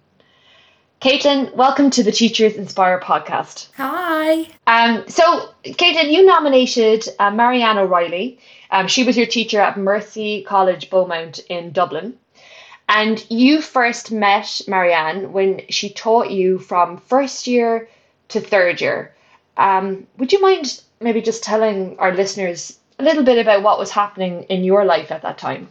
Caitlin, 1.02 1.54
welcome 1.54 1.90
to 1.90 2.02
the 2.02 2.12
Teachers 2.12 2.54
Inspire 2.54 3.00
podcast. 3.00 3.68
Hi. 3.76 4.46
Um, 4.66 5.04
so, 5.08 5.50
Caitlin, 5.64 6.10
you 6.10 6.24
nominated 6.24 7.06
uh, 7.18 7.30
Marianne 7.30 7.76
O'Reilly. 7.76 8.38
Um, 8.70 8.88
she 8.88 9.04
was 9.04 9.18
your 9.18 9.26
teacher 9.26 9.60
at 9.60 9.76
Mercy 9.76 10.42
College 10.42 10.88
Beaumont 10.88 11.40
in 11.50 11.72
Dublin. 11.72 12.16
And 12.90 13.24
you 13.30 13.62
first 13.62 14.10
met 14.10 14.62
Marianne 14.66 15.32
when 15.32 15.62
she 15.68 15.90
taught 15.90 16.30
you 16.30 16.58
from 16.58 16.96
first 16.98 17.46
year 17.46 17.88
to 18.30 18.40
third 18.40 18.80
year. 18.80 19.14
Um, 19.56 20.08
would 20.18 20.32
you 20.32 20.42
mind 20.42 20.82
maybe 21.00 21.22
just 21.22 21.44
telling 21.44 21.96
our 22.00 22.12
listeners 22.12 22.80
a 22.98 23.04
little 23.04 23.22
bit 23.22 23.38
about 23.38 23.62
what 23.62 23.78
was 23.78 23.92
happening 23.92 24.42
in 24.44 24.64
your 24.64 24.84
life 24.84 25.12
at 25.12 25.22
that 25.22 25.38
time? 25.38 25.68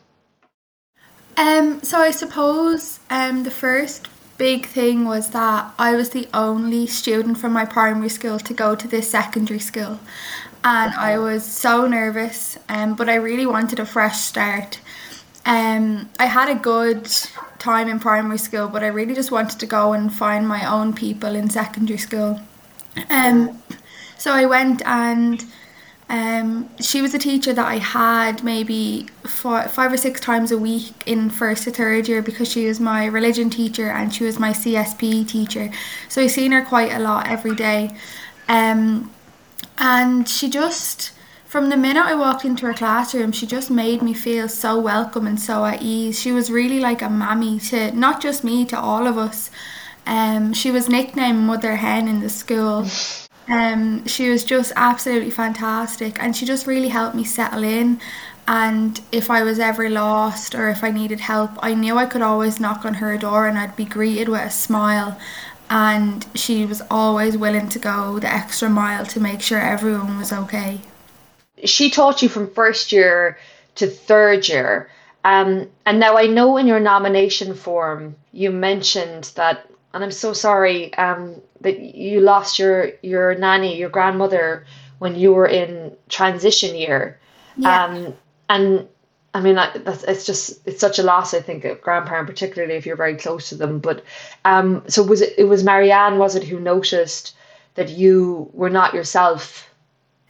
Um, 1.35 1.83
so 1.83 1.99
I 1.99 2.11
suppose 2.11 3.01
um, 3.09 3.43
the 3.43 3.51
first 3.51 4.07
big 4.37 4.65
thing 4.65 5.03
was 5.03 5.31
that 5.31 5.73
I 5.77 5.97
was 5.97 6.11
the 6.11 6.29
only 6.33 6.87
student 6.87 7.37
from 7.37 7.51
my 7.51 7.65
primary 7.65 8.07
school 8.07 8.39
to 8.39 8.53
go 8.53 8.75
to 8.75 8.87
this 8.87 9.09
secondary 9.09 9.59
school. 9.59 9.99
And 10.63 10.93
I 10.93 11.19
was 11.19 11.43
so 11.43 11.85
nervous, 11.85 12.57
um, 12.69 12.95
but 12.95 13.09
I 13.09 13.15
really 13.15 13.45
wanted 13.45 13.79
a 13.79 13.85
fresh 13.85 14.19
start. 14.19 14.79
Um, 15.45 16.09
I 16.19 16.25
had 16.25 16.49
a 16.49 16.55
good 16.55 17.09
time 17.57 17.87
in 17.87 17.99
primary 17.99 18.37
school, 18.37 18.67
but 18.67 18.83
I 18.83 18.87
really 18.87 19.15
just 19.15 19.31
wanted 19.31 19.59
to 19.59 19.65
go 19.65 19.93
and 19.93 20.13
find 20.13 20.47
my 20.47 20.69
own 20.69 20.93
people 20.93 21.35
in 21.35 21.49
secondary 21.49 21.97
school. 21.97 22.39
Um, 23.09 23.61
so 24.17 24.31
I 24.33 24.45
went 24.45 24.85
and 24.85 25.43
um, 26.09 26.69
she 26.81 27.01
was 27.01 27.13
a 27.13 27.19
teacher 27.19 27.53
that 27.53 27.67
I 27.67 27.77
had 27.77 28.43
maybe 28.43 29.07
four, 29.23 29.63
five 29.63 29.93
or 29.93 29.97
six 29.97 30.19
times 30.19 30.51
a 30.51 30.57
week 30.57 30.91
in 31.05 31.29
first 31.29 31.65
to 31.65 31.71
third 31.71 32.07
year 32.07 32.23
because 32.23 32.51
she 32.51 32.65
was 32.65 32.79
my 32.79 33.05
religion 33.05 33.49
teacher 33.49 33.89
and 33.89 34.13
she 34.13 34.23
was 34.23 34.39
my 34.39 34.51
CSP 34.51 35.27
teacher. 35.27 35.69
So 36.09 36.21
I 36.21 36.27
seen 36.27 36.51
her 36.51 36.65
quite 36.65 36.91
a 36.91 36.99
lot 36.99 37.27
every 37.27 37.55
day. 37.55 37.95
Um, 38.47 39.11
and 39.77 40.27
she 40.27 40.49
just, 40.49 41.11
from 41.49 41.69
the 41.69 41.77
minute 41.77 42.05
I 42.05 42.13
walked 42.13 42.45
into 42.45 42.67
her 42.67 42.75
classroom, 42.75 43.31
she 43.31 43.47
just 43.47 43.71
made 43.71 44.03
me 44.03 44.13
feel 44.13 44.47
so 44.47 44.79
welcome 44.79 45.25
and 45.25 45.39
so 45.39 45.65
at 45.65 45.81
ease. 45.81 46.19
She 46.19 46.31
was 46.31 46.51
really 46.51 46.79
like 46.79 47.01
a 47.01 47.09
mammy 47.09 47.59
to 47.71 47.91
not 47.91 48.21
just 48.21 48.43
me, 48.43 48.65
to 48.65 48.79
all 48.79 49.07
of 49.07 49.17
us. 49.17 49.49
Um, 50.05 50.53
she 50.53 50.69
was 50.69 50.87
nicknamed 50.87 51.39
Mother 51.39 51.75
Hen 51.75 52.07
in 52.07 52.21
the 52.21 52.29
school. 52.29 52.85
Um, 53.51 54.05
she 54.05 54.29
was 54.29 54.43
just 54.43 54.71
absolutely 54.75 55.31
fantastic 55.31 56.21
and 56.21 56.35
she 56.35 56.45
just 56.45 56.67
really 56.67 56.89
helped 56.89 57.15
me 57.15 57.23
settle 57.23 57.63
in. 57.63 57.99
And 58.47 59.01
if 59.11 59.31
I 59.31 59.41
was 59.41 59.57
ever 59.57 59.89
lost 59.89 60.53
or 60.53 60.69
if 60.69 60.83
I 60.83 60.91
needed 60.91 61.19
help, 61.19 61.53
I 61.57 61.73
knew 61.73 61.97
I 61.97 62.05
could 62.05 62.21
always 62.21 62.59
knock 62.59 62.85
on 62.85 62.93
her 62.93 63.17
door 63.17 63.47
and 63.47 63.57
I'd 63.57 63.75
be 63.75 63.85
greeted 63.85 64.29
with 64.29 64.41
a 64.41 64.51
smile. 64.51 65.17
And 65.67 66.27
she 66.35 66.63
was 66.63 66.83
always 66.91 67.37
willing 67.37 67.69
to 67.69 67.79
go 67.79 68.19
the 68.19 68.31
extra 68.31 68.69
mile 68.69 69.07
to 69.07 69.19
make 69.19 69.41
sure 69.41 69.59
everyone 69.59 70.19
was 70.19 70.31
okay. 70.31 70.81
She 71.65 71.89
taught 71.89 72.21
you 72.21 72.29
from 72.29 72.51
first 72.51 72.91
year 72.91 73.37
to 73.75 73.87
third 73.87 74.47
year. 74.47 74.89
Um, 75.25 75.69
and 75.85 75.99
now 75.99 76.17
I 76.17 76.27
know 76.27 76.57
in 76.57 76.67
your 76.67 76.79
nomination 76.79 77.53
form 77.53 78.15
you 78.31 78.51
mentioned 78.51 79.31
that 79.35 79.69
and 79.93 80.03
I'm 80.03 80.11
so 80.11 80.33
sorry 80.33 80.93
um, 80.95 81.41
that 81.61 81.79
you 81.79 82.21
lost 82.21 82.59
your 82.59 82.91
your 83.01 83.35
nanny, 83.35 83.77
your 83.77 83.89
grandmother, 83.89 84.65
when 84.99 85.15
you 85.15 85.33
were 85.33 85.47
in 85.47 85.95
transition 86.09 86.75
year. 86.75 87.19
Yeah. 87.57 87.85
Um, 87.85 88.13
and 88.49 88.87
I 89.33 89.41
mean, 89.41 89.55
that's 89.55 90.03
it's 90.03 90.25
just 90.25 90.67
it's 90.67 90.79
such 90.79 90.99
a 90.99 91.03
loss. 91.03 91.33
I 91.33 91.41
think 91.41 91.65
a 91.65 91.75
grandparent, 91.75 92.27
particularly 92.27 92.75
if 92.75 92.85
you're 92.85 92.95
very 92.95 93.15
close 93.15 93.49
to 93.49 93.55
them. 93.55 93.79
But 93.79 94.03
um, 94.45 94.83
so 94.87 95.03
was 95.03 95.21
it? 95.21 95.33
It 95.37 95.45
was 95.45 95.63
Marianne, 95.63 96.17
was 96.17 96.35
it, 96.35 96.43
who 96.43 96.59
noticed 96.59 97.35
that 97.75 97.89
you 97.89 98.49
were 98.53 98.69
not 98.69 98.93
yourself? 98.93 99.68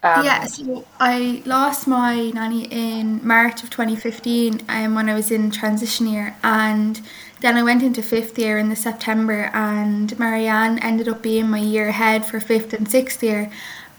Um, 0.01 0.23
yeah, 0.23 0.45
so 0.45 0.85
I 0.99 1.43
lost 1.45 1.85
my 1.85 2.29
nanny 2.29 2.65
in 2.65 3.25
March 3.25 3.63
of 3.63 3.69
2015 3.69 4.61
um, 4.69 4.95
when 4.95 5.09
I 5.09 5.13
was 5.13 5.29
in 5.29 5.51
transition 5.51 6.07
year, 6.07 6.37
and 6.41 7.01
then 7.41 7.57
I 7.57 7.63
went 7.63 7.83
into 7.83 8.01
fifth 8.01 8.39
year 8.39 8.57
in 8.57 8.69
the 8.69 8.77
September, 8.77 9.51
and 9.53 10.17
Marianne 10.17 10.79
ended 10.79 11.09
up 11.09 11.21
being 11.21 11.49
my 11.49 11.59
year 11.59 11.89
ahead 11.89 12.25
for 12.25 12.39
fifth 12.39 12.73
and 12.73 12.89
sixth 12.89 13.21
year. 13.21 13.51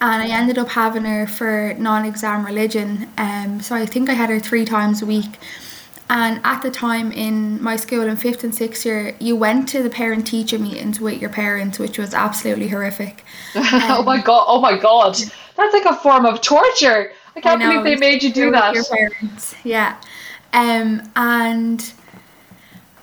And 0.02 0.22
I 0.22 0.28
ended 0.28 0.56
up 0.56 0.70
having 0.70 1.04
her 1.04 1.26
for 1.26 1.74
non 1.78 2.06
exam 2.06 2.46
religion. 2.46 3.08
Um, 3.18 3.60
so 3.60 3.74
I 3.76 3.84
think 3.84 4.08
I 4.08 4.14
had 4.14 4.30
her 4.30 4.40
three 4.40 4.64
times 4.64 5.02
a 5.02 5.06
week. 5.06 5.38
And 6.08 6.40
at 6.42 6.62
the 6.62 6.70
time 6.70 7.12
in 7.12 7.62
my 7.62 7.76
school 7.76 8.08
in 8.08 8.16
fifth 8.16 8.42
and 8.42 8.54
sixth 8.54 8.84
year, 8.84 9.14
you 9.20 9.36
went 9.36 9.68
to 9.68 9.82
the 9.82 9.90
parent 9.90 10.26
teacher 10.26 10.58
meetings 10.58 10.98
with 10.98 11.20
your 11.20 11.30
parents, 11.30 11.78
which 11.78 11.98
was 11.98 12.14
absolutely 12.14 12.68
horrific. 12.68 13.24
Um, 13.54 13.66
oh 13.72 14.02
my 14.02 14.20
god! 14.20 14.44
Oh 14.48 14.60
my 14.60 14.78
god! 14.78 15.16
That's 15.56 15.72
like 15.72 15.84
a 15.84 15.96
form 15.96 16.26
of 16.26 16.40
torture. 16.40 17.12
I 17.36 17.40
can't 17.40 17.62
I 17.62 17.66
know, 17.66 17.82
believe 17.82 18.00
they 18.00 18.06
made 18.06 18.22
you 18.22 18.32
do 18.32 18.50
that. 18.50 18.74
Your 18.74 18.84
parents, 18.84 19.54
yeah. 19.64 20.00
Um, 20.52 21.10
and 21.14 21.92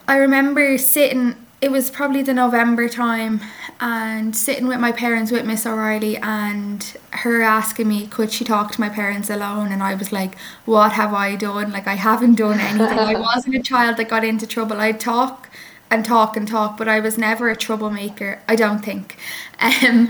I 0.08 0.18
remember 0.18 0.78
sitting, 0.78 1.36
it 1.62 1.72
was 1.72 1.90
probably 1.90 2.22
the 2.22 2.34
November 2.34 2.90
time, 2.90 3.42
and 3.80 4.36
sitting 4.36 4.68
with 4.68 4.80
my 4.80 4.92
parents 4.92 5.32
with 5.32 5.46
Miss 5.46 5.66
O'Reilly 5.66 6.18
and 6.18 6.98
her 7.12 7.42
asking 7.42 7.88
me, 7.88 8.08
could 8.08 8.32
she 8.32 8.44
talk 8.44 8.72
to 8.72 8.82
my 8.82 8.90
parents 8.90 9.30
alone? 9.30 9.72
And 9.72 9.84
I 9.84 9.94
was 9.96 10.12
like, 10.12 10.38
what 10.66 10.94
have 10.94 11.14
I 11.14 11.36
done? 11.36 11.72
Like, 11.72 11.88
I 11.88 11.96
haven't 11.96 12.36
done 12.36 12.60
anything. 12.60 13.00
I 13.00 13.20
wasn't 13.20 13.56
a 13.56 13.62
child 13.62 13.98
that 13.98 14.10
got 14.10 14.24
into 14.24 14.48
trouble. 14.48 14.82
I'd 14.82 15.00
talk 15.00 15.50
and 15.90 16.04
talk 16.04 16.36
and 16.36 16.48
talk, 16.48 16.78
but 16.78 16.88
I 16.88 17.00
was 17.00 17.18
never 17.18 17.50
a 17.50 17.56
troublemaker, 17.56 18.42
I 18.48 18.56
don't 18.56 18.84
think. 18.84 19.18
Um, 19.60 20.10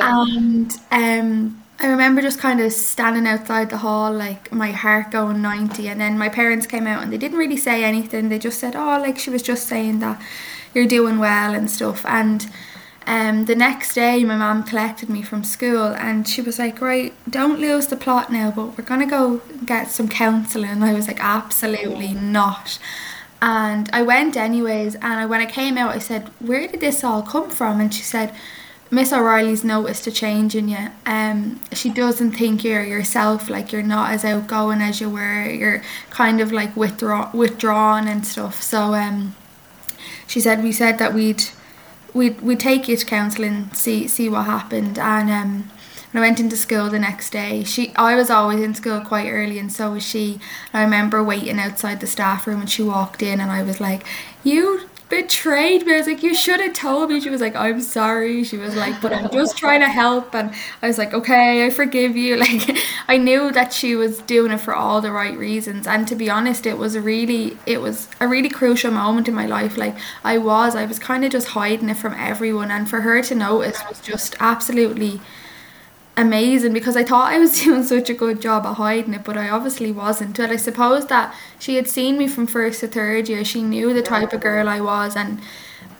and 0.00 0.72
um, 0.90 1.62
I 1.80 1.86
remember 1.86 2.20
just 2.20 2.40
kind 2.40 2.60
of 2.60 2.72
standing 2.72 3.26
outside 3.26 3.70
the 3.70 3.78
hall, 3.78 4.12
like 4.12 4.50
my 4.50 4.72
heart 4.72 5.12
going 5.12 5.40
90. 5.40 5.88
And 5.88 6.00
then 6.00 6.18
my 6.18 6.28
parents 6.28 6.66
came 6.66 6.88
out 6.88 7.04
and 7.04 7.12
they 7.12 7.18
didn't 7.18 7.38
really 7.38 7.56
say 7.56 7.84
anything. 7.84 8.28
They 8.28 8.38
just 8.40 8.58
said, 8.58 8.74
Oh, 8.74 8.98
like 9.00 9.18
she 9.18 9.30
was 9.30 9.42
just 9.42 9.68
saying 9.68 10.00
that 10.00 10.20
you're 10.74 10.88
doing 10.88 11.20
well 11.20 11.54
and 11.54 11.70
stuff. 11.70 12.04
And 12.04 12.50
um, 13.06 13.44
the 13.44 13.54
next 13.54 13.94
day, 13.94 14.24
my 14.24 14.36
mom 14.36 14.64
collected 14.64 15.08
me 15.08 15.22
from 15.22 15.44
school 15.44 15.86
and 15.86 16.26
she 16.26 16.42
was 16.42 16.58
like, 16.58 16.80
Right, 16.80 17.14
don't 17.30 17.60
lose 17.60 17.86
the 17.86 17.96
plot 17.96 18.32
now, 18.32 18.50
but 18.50 18.76
we're 18.76 18.84
going 18.84 19.00
to 19.00 19.06
go 19.06 19.40
get 19.64 19.88
some 19.88 20.08
counselling. 20.08 20.70
And 20.70 20.84
I 20.84 20.94
was 20.94 21.06
like, 21.06 21.20
Absolutely 21.20 22.12
not. 22.12 22.80
And 23.40 23.88
I 23.92 24.02
went 24.02 24.36
anyways. 24.36 24.96
And 24.96 25.30
when 25.30 25.40
I 25.40 25.46
came 25.46 25.78
out, 25.78 25.94
I 25.94 26.00
said, 26.00 26.28
Where 26.40 26.66
did 26.66 26.80
this 26.80 27.04
all 27.04 27.22
come 27.22 27.50
from? 27.50 27.80
And 27.80 27.94
she 27.94 28.02
said, 28.02 28.34
Miss 28.90 29.12
O'Reilly's 29.12 29.64
noticed 29.64 30.06
a 30.06 30.10
change 30.10 30.54
in 30.54 30.68
you. 30.68 30.88
Um, 31.04 31.60
she 31.72 31.90
doesn't 31.90 32.32
think 32.32 32.64
you're 32.64 32.84
yourself, 32.84 33.50
like 33.50 33.70
you're 33.70 33.82
not 33.82 34.12
as 34.12 34.24
outgoing 34.24 34.80
as 34.80 35.00
you 35.00 35.10
were. 35.10 35.44
You're 35.48 35.82
kind 36.10 36.40
of 36.40 36.52
like 36.52 36.74
withdraw 36.74 37.30
withdrawn 37.34 38.08
and 38.08 38.26
stuff. 38.26 38.62
So 38.62 38.94
um, 38.94 39.36
she 40.26 40.40
said 40.40 40.62
we 40.62 40.72
said 40.72 40.98
that 40.98 41.12
we'd 41.12 41.44
we'd 42.14 42.40
we'd 42.40 42.60
take 42.60 42.88
you 42.88 42.96
to 42.96 43.04
counselling, 43.04 43.70
see 43.74 44.08
see 44.08 44.28
what 44.28 44.46
happened, 44.46 44.98
and 44.98 45.30
um, 45.30 45.70
when 46.10 46.22
I 46.22 46.26
went 46.26 46.40
into 46.40 46.56
school 46.56 46.88
the 46.88 46.98
next 46.98 47.30
day, 47.30 47.64
she 47.64 47.92
I 47.94 48.14
was 48.14 48.30
always 48.30 48.62
in 48.62 48.74
school 48.74 49.00
quite 49.02 49.28
early, 49.28 49.58
and 49.58 49.70
so 49.70 49.92
was 49.92 50.02
she. 50.02 50.40
And 50.72 50.80
I 50.80 50.82
remember 50.82 51.22
waiting 51.22 51.58
outside 51.58 52.00
the 52.00 52.06
staff 52.06 52.46
room, 52.46 52.60
and 52.60 52.70
she 52.70 52.82
walked 52.82 53.22
in, 53.22 53.40
and 53.40 53.50
I 53.50 53.62
was 53.62 53.80
like, 53.80 54.06
"You 54.42 54.87
betrayed 55.08 55.86
me. 55.86 55.94
I 55.94 55.98
was 55.98 56.06
like, 56.06 56.22
you 56.22 56.34
should 56.34 56.60
have 56.60 56.74
told 56.74 57.10
me. 57.10 57.20
She 57.20 57.30
was 57.30 57.40
like, 57.40 57.56
I'm 57.56 57.80
sorry. 57.80 58.44
She 58.44 58.56
was 58.56 58.76
like, 58.76 59.00
but 59.00 59.12
I'm 59.12 59.30
just 59.30 59.56
trying 59.56 59.80
to 59.80 59.88
help. 59.88 60.34
And 60.34 60.54
I 60.82 60.86
was 60.86 60.98
like, 60.98 61.14
okay, 61.14 61.64
I 61.66 61.70
forgive 61.70 62.16
you. 62.16 62.36
Like, 62.48 62.78
I 63.08 63.16
knew 63.16 63.50
that 63.52 63.72
she 63.72 63.96
was 63.96 64.20
doing 64.20 64.52
it 64.52 64.58
for 64.58 64.74
all 64.74 65.00
the 65.00 65.10
right 65.10 65.36
reasons. 65.36 65.86
And 65.86 66.06
to 66.06 66.14
be 66.14 66.30
honest, 66.30 66.66
it 66.66 66.78
was 66.78 66.96
really, 66.96 67.58
it 67.66 67.80
was 67.80 68.08
a 68.20 68.28
really 68.28 68.48
crucial 68.48 68.92
moment 68.92 69.28
in 69.28 69.34
my 69.34 69.46
life. 69.46 69.76
Like, 69.76 69.96
I 70.22 70.38
was, 70.38 70.76
I 70.76 70.84
was 70.84 70.98
kind 70.98 71.24
of 71.24 71.32
just 71.32 71.48
hiding 71.48 71.88
it 71.88 71.96
from 71.96 72.14
everyone. 72.14 72.70
And 72.70 72.88
for 72.88 73.00
her 73.00 73.22
to 73.22 73.34
notice 73.34 73.82
was 73.88 74.00
just 74.00 74.36
absolutely 74.40 75.20
amazing 76.18 76.72
because 76.72 76.96
I 76.96 77.04
thought 77.04 77.32
I 77.32 77.38
was 77.38 77.60
doing 77.64 77.84
such 77.84 78.10
a 78.10 78.14
good 78.14 78.42
job 78.42 78.66
of 78.66 78.76
hiding 78.76 79.14
it, 79.14 79.24
but 79.24 79.38
I 79.38 79.48
obviously 79.48 79.92
wasn't. 79.92 80.36
But 80.36 80.50
I 80.50 80.56
suppose 80.56 81.06
that 81.06 81.34
she 81.58 81.76
had 81.76 81.88
seen 81.88 82.18
me 82.18 82.28
from 82.28 82.46
first 82.46 82.80
to 82.80 82.88
third 82.88 83.28
year. 83.28 83.44
She 83.44 83.62
knew 83.62 83.94
the 83.94 84.02
type 84.02 84.32
of 84.32 84.40
girl 84.40 84.68
I 84.68 84.80
was, 84.80 85.16
and 85.16 85.40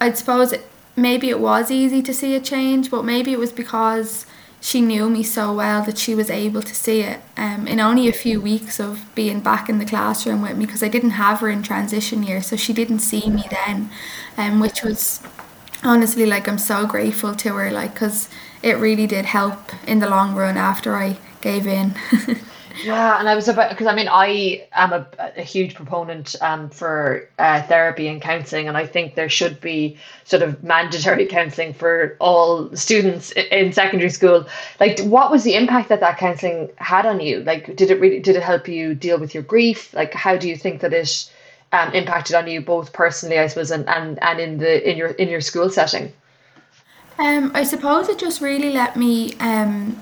I 0.00 0.12
suppose 0.12 0.52
it, 0.52 0.68
maybe 0.96 1.30
it 1.30 1.40
was 1.40 1.70
easy 1.70 2.02
to 2.02 2.12
see 2.12 2.34
a 2.34 2.40
change, 2.40 2.90
but 2.90 3.04
maybe 3.04 3.32
it 3.32 3.38
was 3.38 3.52
because 3.52 4.26
she 4.60 4.80
knew 4.80 5.08
me 5.08 5.22
so 5.22 5.54
well 5.54 5.84
that 5.84 5.96
she 5.96 6.16
was 6.16 6.30
able 6.30 6.62
to 6.62 6.74
see 6.74 7.02
it 7.02 7.20
um, 7.36 7.68
in 7.68 7.78
only 7.78 8.08
a 8.08 8.12
few 8.12 8.40
weeks 8.40 8.80
of 8.80 9.04
being 9.14 9.38
back 9.38 9.68
in 9.68 9.78
the 9.78 9.84
classroom 9.84 10.42
with 10.42 10.56
me 10.56 10.66
because 10.66 10.82
I 10.82 10.88
didn't 10.88 11.10
have 11.10 11.38
her 11.40 11.48
in 11.48 11.62
transition 11.62 12.24
year, 12.24 12.42
so 12.42 12.56
she 12.56 12.72
didn't 12.72 12.98
see 12.98 13.30
me 13.30 13.44
then, 13.50 13.90
um, 14.36 14.58
which 14.58 14.82
was 14.82 15.22
honestly 15.84 16.26
like 16.26 16.48
I'm 16.48 16.58
so 16.58 16.86
grateful 16.86 17.36
to 17.36 17.54
her, 17.54 17.70
like 17.70 17.94
because 17.94 18.28
it 18.68 18.76
really 18.76 19.06
did 19.06 19.24
help 19.24 19.58
in 19.86 19.98
the 19.98 20.08
long 20.08 20.34
run 20.34 20.56
after 20.56 20.96
I 20.96 21.16
gave 21.40 21.66
in. 21.66 21.94
yeah, 22.84 23.18
and 23.18 23.28
I 23.28 23.34
was 23.34 23.48
about 23.48 23.70
because 23.70 23.86
I 23.86 23.94
mean 23.94 24.08
I 24.08 24.66
am 24.72 24.92
a, 24.92 25.06
a 25.36 25.42
huge 25.42 25.74
proponent 25.74 26.36
um, 26.40 26.68
for 26.68 27.28
uh, 27.38 27.62
therapy 27.62 28.08
and 28.08 28.20
counselling, 28.20 28.68
and 28.68 28.76
I 28.76 28.86
think 28.86 29.14
there 29.14 29.28
should 29.28 29.60
be 29.60 29.96
sort 30.24 30.42
of 30.42 30.62
mandatory 30.62 31.26
counselling 31.38 31.72
for 31.72 32.16
all 32.20 32.74
students 32.76 33.32
in 33.32 33.72
secondary 33.72 34.10
school. 34.10 34.46
Like, 34.78 35.00
what 35.00 35.30
was 35.30 35.44
the 35.44 35.54
impact 35.54 35.88
that 35.88 36.00
that 36.00 36.18
counselling 36.18 36.70
had 36.76 37.06
on 37.06 37.20
you? 37.20 37.40
Like, 37.40 37.74
did 37.74 37.90
it 37.90 38.00
really 38.00 38.20
did 38.20 38.36
it 38.36 38.42
help 38.42 38.68
you 38.68 38.94
deal 38.94 39.18
with 39.18 39.34
your 39.34 39.42
grief? 39.42 39.94
Like, 39.94 40.12
how 40.14 40.36
do 40.36 40.48
you 40.48 40.56
think 40.56 40.80
that 40.82 40.92
it 40.92 41.30
um, 41.72 41.92
impacted 41.92 42.36
on 42.36 42.46
you 42.46 42.60
both 42.60 42.92
personally, 42.92 43.38
I 43.38 43.46
suppose, 43.46 43.70
and, 43.70 43.88
and, 43.88 44.22
and 44.22 44.40
in 44.40 44.58
the 44.58 44.88
in 44.88 44.96
your 44.96 45.08
in 45.08 45.28
your 45.28 45.40
school 45.40 45.70
setting? 45.70 46.12
Um, 47.18 47.50
I 47.54 47.64
suppose 47.64 48.08
it 48.08 48.18
just 48.18 48.40
really 48.40 48.70
let 48.70 48.96
me, 48.96 49.34
um, 49.40 50.00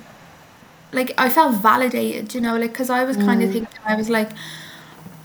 like, 0.92 1.14
I 1.18 1.29
felt 1.31 1.57
validated, 1.57 2.35
you 2.35 2.40
know, 2.40 2.57
like, 2.59 2.72
because 2.72 2.90
I 2.90 3.05
was 3.05 3.16
kind 3.16 3.42
of 3.42 3.50
mm. 3.50 3.52
thinking, 3.55 3.79
I 3.87 3.96
was 3.96 4.11
like, 4.11 4.31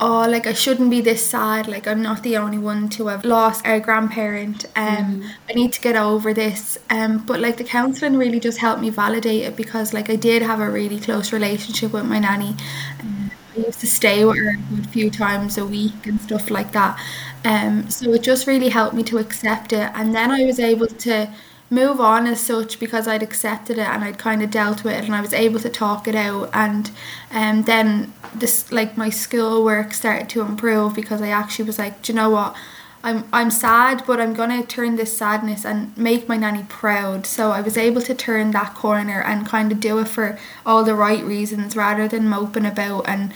oh, 0.00 0.26
like, 0.28 0.46
I 0.46 0.54
shouldn't 0.54 0.90
be 0.90 1.00
this 1.02 1.24
sad. 1.24 1.68
Like, 1.68 1.86
I'm 1.86 2.02
not 2.02 2.22
the 2.22 2.36
only 2.38 2.58
one 2.58 2.88
to 2.90 3.08
have 3.08 3.24
lost 3.24 3.66
a 3.66 3.78
grandparent. 3.78 4.64
Um, 4.74 5.22
mm. 5.22 5.30
I 5.50 5.52
need 5.52 5.72
to 5.74 5.80
get 5.80 5.96
over 5.96 6.32
this. 6.32 6.78
Um, 6.90 7.18
but 7.18 7.40
like, 7.40 7.58
the 7.58 7.64
counselling 7.64 8.16
really 8.16 8.40
just 8.40 8.58
helped 8.58 8.80
me 8.80 8.90
validate 8.90 9.42
it 9.44 9.56
because, 9.56 9.92
like, 9.92 10.08
I 10.10 10.16
did 10.16 10.42
have 10.42 10.60
a 10.60 10.70
really 10.70 10.98
close 10.98 11.32
relationship 11.32 11.92
with 11.92 12.04
my 12.06 12.18
nanny. 12.18 12.56
Um, 13.00 13.30
I 13.54 13.60
used 13.60 13.80
to 13.80 13.86
stay 13.86 14.24
with 14.24 14.38
her 14.38 14.56
a 14.80 14.84
few 14.88 15.10
times 15.10 15.58
a 15.58 15.66
week 15.66 16.06
and 16.06 16.18
stuff 16.20 16.50
like 16.50 16.72
that. 16.72 16.98
Um, 17.44 17.90
so 17.90 18.12
it 18.14 18.22
just 18.22 18.46
really 18.46 18.70
helped 18.70 18.94
me 18.94 19.02
to 19.04 19.18
accept 19.18 19.72
it. 19.74 19.90
And 19.94 20.14
then 20.14 20.30
I 20.30 20.44
was 20.46 20.58
able 20.58 20.86
to 20.86 21.28
move 21.72 22.02
on 22.02 22.26
as 22.26 22.38
such 22.38 22.78
because 22.78 23.08
I'd 23.08 23.22
accepted 23.22 23.78
it 23.78 23.88
and 23.88 24.04
I'd 24.04 24.18
kind 24.18 24.42
of 24.42 24.50
dealt 24.50 24.84
with 24.84 24.92
it 24.92 25.04
and 25.04 25.14
I 25.14 25.22
was 25.22 25.32
able 25.32 25.58
to 25.60 25.70
talk 25.70 26.06
it 26.06 26.14
out. 26.14 26.50
And 26.52 26.90
um, 27.30 27.62
then 27.62 28.12
this 28.34 28.70
like 28.70 28.98
my 28.98 29.08
school 29.08 29.64
work 29.64 29.94
started 29.94 30.28
to 30.30 30.42
improve 30.42 30.94
because 30.94 31.22
I 31.22 31.28
actually 31.28 31.64
was 31.64 31.78
like 31.78 32.02
do 32.02 32.12
you 32.12 32.16
know 32.16 32.28
what? 32.28 32.54
I'm 33.02 33.24
I'm 33.32 33.50
sad 33.50 34.04
but 34.06 34.20
I'm 34.20 34.34
gonna 34.34 34.62
turn 34.64 34.96
this 34.96 35.16
sadness 35.16 35.64
and 35.64 35.96
make 35.96 36.28
my 36.28 36.36
nanny 36.36 36.66
proud. 36.68 37.26
So 37.26 37.52
I 37.52 37.62
was 37.62 37.78
able 37.78 38.02
to 38.02 38.14
turn 38.14 38.50
that 38.50 38.74
corner 38.74 39.22
and 39.22 39.46
kind 39.46 39.72
of 39.72 39.80
do 39.80 39.98
it 39.98 40.08
for 40.08 40.38
all 40.66 40.84
the 40.84 40.94
right 40.94 41.24
reasons 41.24 41.74
rather 41.74 42.06
than 42.06 42.28
moping 42.28 42.66
about 42.66 43.08
and 43.08 43.32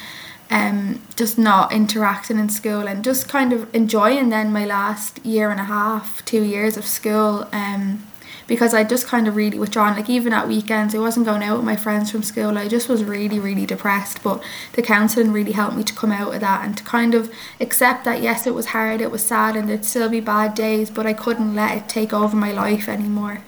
um, 0.51 1.01
just 1.17 1.39
not 1.39 1.73
interacting 1.73 2.39
in 2.39 2.51
school 2.51 2.87
and 2.87 3.03
just 3.03 3.29
kind 3.29 3.53
of 3.55 3.75
enjoying 3.75 4.29
then 4.29 4.53
my 4.53 4.67
last 4.67 5.25
year 5.25 5.51
and 5.51 5.59
a 5.59 5.65
half 5.65 6.25
two 6.25 6.45
years 6.45 6.77
of 6.77 6.85
school 6.85 7.49
um, 7.53 8.07
because 8.47 8.75
I 8.75 8.85
just 8.85 9.07
kind 9.07 9.27
of 9.29 9.37
really 9.37 9.59
withdrawn. 9.59 9.97
Like 9.97 10.09
even 10.09 10.33
at 10.33 10.49
weekends, 10.49 10.95
I 10.95 10.99
wasn't 10.99 11.27
going 11.27 11.43
out 11.43 11.57
with 11.57 11.67
my 11.67 11.77
friends 11.77 12.11
from 12.11 12.23
school. 12.23 12.57
I 12.57 12.69
just 12.69 12.89
was 12.89 13.05
really, 13.05 13.39
really 13.39 13.67
depressed. 13.67 14.23
But 14.23 14.43
the 14.73 14.83
counselling 14.83 15.33
really 15.33 15.53
helped 15.53 15.77
me 15.77 15.85
to 15.85 15.95
come 15.95 16.13
out 16.13 16.35
of 16.35 16.41
that 16.41 16.65
and 16.65 16.77
to 16.77 16.85
kind 16.85 17.15
of 17.15 17.33
accept 17.61 18.05
that 18.05 18.23
yes, 18.23 18.47
it 18.47 18.55
was 18.55 18.67
hard, 18.67 19.01
it 19.01 19.11
was 19.11 19.25
sad, 19.25 19.57
and 19.57 19.69
there'd 19.69 19.85
still 19.85 20.09
be 20.09 20.21
bad 20.21 20.55
days, 20.55 20.91
but 20.91 21.07
I 21.07 21.13
couldn't 21.13 21.55
let 21.55 21.77
it 21.77 21.89
take 21.89 22.13
over 22.13 22.37
my 22.37 22.53
life 22.53 22.89
anymore. 22.89 23.43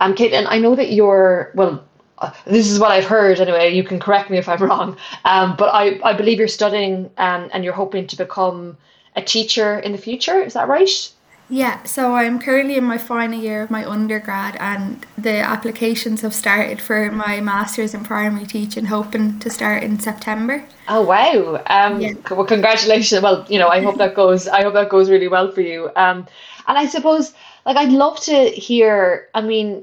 Um, 0.00 0.14
Caitlin, 0.14 0.46
I 0.48 0.58
know 0.58 0.74
that 0.74 0.92
you're 0.92 1.52
well. 1.54 1.84
Uh, 2.18 2.30
this 2.44 2.70
is 2.70 2.78
what 2.78 2.90
I've 2.90 3.06
heard 3.06 3.40
anyway. 3.40 3.74
You 3.74 3.82
can 3.82 3.98
correct 3.98 4.28
me 4.28 4.36
if 4.36 4.48
I'm 4.48 4.62
wrong, 4.62 4.96
um, 5.24 5.56
but 5.56 5.70
I, 5.72 6.00
I 6.04 6.12
believe 6.12 6.38
you're 6.38 6.48
studying 6.48 7.10
um, 7.16 7.48
and 7.52 7.64
you're 7.64 7.72
hoping 7.72 8.06
to 8.08 8.16
become 8.16 8.76
a 9.16 9.22
teacher 9.22 9.78
in 9.80 9.92
the 9.92 9.98
future. 9.98 10.40
Is 10.40 10.54
that 10.54 10.68
right? 10.68 11.12
Yeah, 11.52 11.82
so 11.82 12.14
I'm 12.14 12.38
currently 12.38 12.76
in 12.76 12.84
my 12.84 12.96
final 12.96 13.38
year 13.38 13.62
of 13.62 13.70
my 13.70 13.84
undergrad, 13.84 14.56
and 14.60 15.04
the 15.18 15.40
applications 15.40 16.20
have 16.20 16.32
started 16.32 16.80
for 16.80 17.10
my 17.10 17.40
master's 17.40 17.92
in 17.92 18.04
primary 18.04 18.46
teaching, 18.46 18.84
hoping 18.84 19.40
to 19.40 19.50
start 19.50 19.82
in 19.82 19.98
September. 19.98 20.64
Oh 20.88 21.02
wow! 21.02 21.60
Um, 21.66 22.00
yeah. 22.00 22.12
Well, 22.30 22.44
congratulations. 22.44 23.20
Well, 23.20 23.44
you 23.48 23.58
know, 23.58 23.68
I 23.68 23.82
hope 23.82 23.98
that 23.98 24.14
goes. 24.14 24.46
I 24.46 24.62
hope 24.62 24.74
that 24.74 24.90
goes 24.90 25.10
really 25.10 25.26
well 25.26 25.50
for 25.50 25.60
you. 25.60 25.90
Um, 25.96 26.28
and 26.68 26.78
I 26.78 26.86
suppose, 26.86 27.34
like, 27.66 27.76
I'd 27.76 27.90
love 27.90 28.20
to 28.20 28.50
hear. 28.50 29.28
I 29.34 29.40
mean, 29.40 29.82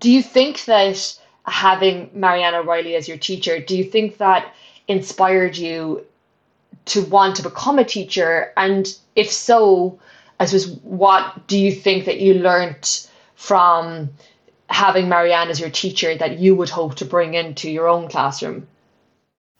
do 0.00 0.10
you 0.10 0.20
think 0.20 0.64
that 0.64 1.16
having 1.46 2.10
Marianne 2.12 2.56
O'Reilly 2.56 2.96
as 2.96 3.06
your 3.06 3.18
teacher, 3.18 3.60
do 3.60 3.76
you 3.76 3.84
think 3.84 4.18
that 4.18 4.52
inspired 4.88 5.56
you 5.56 6.04
to 6.86 7.04
want 7.04 7.36
to 7.36 7.42
become 7.44 7.78
a 7.78 7.84
teacher? 7.84 8.52
And 8.56 8.92
if 9.14 9.30
so, 9.30 10.00
I 10.42 10.44
suppose, 10.44 10.76
what 10.82 11.46
do 11.46 11.56
you 11.56 11.70
think 11.70 12.04
that 12.06 12.18
you 12.18 12.34
learnt 12.34 13.08
from 13.36 14.10
having 14.68 15.08
Marianne 15.08 15.50
as 15.50 15.60
your 15.60 15.70
teacher 15.70 16.16
that 16.16 16.40
you 16.40 16.56
would 16.56 16.68
hope 16.68 16.96
to 16.96 17.04
bring 17.04 17.34
into 17.34 17.70
your 17.70 17.86
own 17.86 18.08
classroom? 18.08 18.66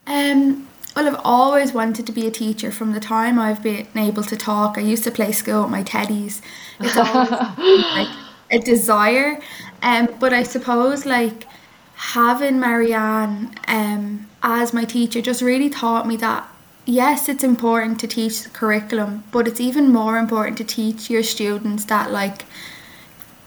Um, 0.08 0.66
well, 0.96 1.06
I've 1.06 1.20
always 1.22 1.72
wanted 1.72 2.04
to 2.06 2.12
be 2.12 2.26
a 2.26 2.32
teacher 2.32 2.72
from 2.72 2.94
the 2.94 2.98
time 2.98 3.38
I've 3.38 3.62
been 3.62 3.86
able 3.94 4.24
to 4.24 4.36
talk. 4.36 4.76
I 4.76 4.80
used 4.80 5.04
to 5.04 5.12
play 5.12 5.30
school 5.30 5.62
with 5.62 5.70
my 5.70 5.84
teddies. 5.84 6.40
It's 6.80 6.96
always 6.96 7.30
like 7.94 8.08
a 8.50 8.58
desire. 8.58 9.38
Um, 9.82 10.08
but 10.18 10.32
I 10.32 10.42
suppose 10.42 11.06
like 11.06 11.46
having 11.94 12.58
Marianne 12.58 13.54
um, 13.68 14.28
as 14.42 14.72
my 14.72 14.84
teacher 14.84 15.22
just 15.22 15.42
really 15.42 15.70
taught 15.70 16.08
me 16.08 16.16
that 16.16 16.51
yes, 16.84 17.28
it's 17.28 17.44
important 17.44 18.00
to 18.00 18.06
teach 18.06 18.42
the 18.42 18.50
curriculum, 18.50 19.24
but 19.30 19.46
it's 19.46 19.60
even 19.60 19.92
more 19.92 20.18
important 20.18 20.58
to 20.58 20.64
teach 20.64 21.10
your 21.10 21.22
students 21.22 21.84
that 21.86 22.10
like 22.10 22.44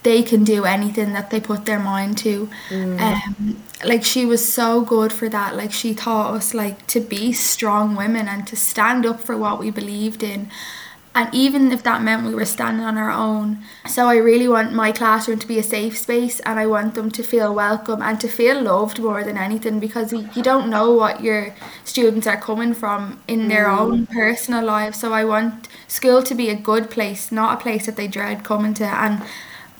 they 0.03 0.21
can 0.21 0.43
do 0.43 0.65
anything 0.65 1.13
that 1.13 1.31
they 1.31 1.39
put 1.39 1.65
their 1.65 1.79
mind 1.79 2.17
to. 2.19 2.47
Mm. 2.69 2.99
Um, 3.01 3.63
like 3.83 4.03
she 4.03 4.25
was 4.25 4.53
so 4.53 4.81
good 4.81 5.11
for 5.11 5.27
that. 5.29 5.55
Like 5.55 5.71
she 5.71 5.95
taught 5.95 6.33
us 6.35 6.53
like 6.53 6.85
to 6.87 6.99
be 6.99 7.33
strong 7.33 7.95
women 7.95 8.27
and 8.27 8.45
to 8.47 8.55
stand 8.55 9.05
up 9.05 9.19
for 9.19 9.35
what 9.35 9.59
we 9.59 9.71
believed 9.71 10.21
in 10.21 10.49
and 11.15 11.33
even 11.33 11.71
if 11.71 11.81
that 11.83 12.03
meant 12.03 12.27
we 12.27 12.35
were 12.35 12.45
standing 12.45 12.85
on 12.85 12.97
our 12.97 13.09
own. 13.09 13.63
So 13.87 14.07
I 14.07 14.17
really 14.17 14.49
want 14.49 14.73
my 14.73 14.91
classroom 14.91 15.39
to 15.39 15.47
be 15.47 15.57
a 15.57 15.63
safe 15.63 15.97
space 15.97 16.41
and 16.41 16.59
I 16.59 16.67
want 16.67 16.93
them 16.93 17.09
to 17.11 17.23
feel 17.23 17.55
welcome 17.55 18.01
and 18.01 18.19
to 18.19 18.27
feel 18.27 18.61
loved 18.61 18.99
more 18.99 19.23
than 19.23 19.37
anything 19.37 19.79
because 19.79 20.11
you 20.11 20.43
don't 20.43 20.69
know 20.69 20.91
what 20.91 21.23
your 21.23 21.55
students 21.85 22.27
are 22.27 22.35
coming 22.35 22.73
from 22.73 23.21
in 23.29 23.47
their 23.47 23.67
mm. 23.67 23.79
own 23.79 24.07
personal 24.07 24.65
lives. 24.65 24.99
So 24.99 25.13
I 25.13 25.23
want 25.23 25.69
school 25.87 26.21
to 26.21 26.35
be 26.35 26.49
a 26.49 26.55
good 26.55 26.91
place, 26.91 27.31
not 27.31 27.59
a 27.59 27.63
place 27.63 27.85
that 27.85 27.95
they 27.95 28.07
dread 28.07 28.43
coming 28.43 28.73
to 28.75 28.85
and 28.85 29.23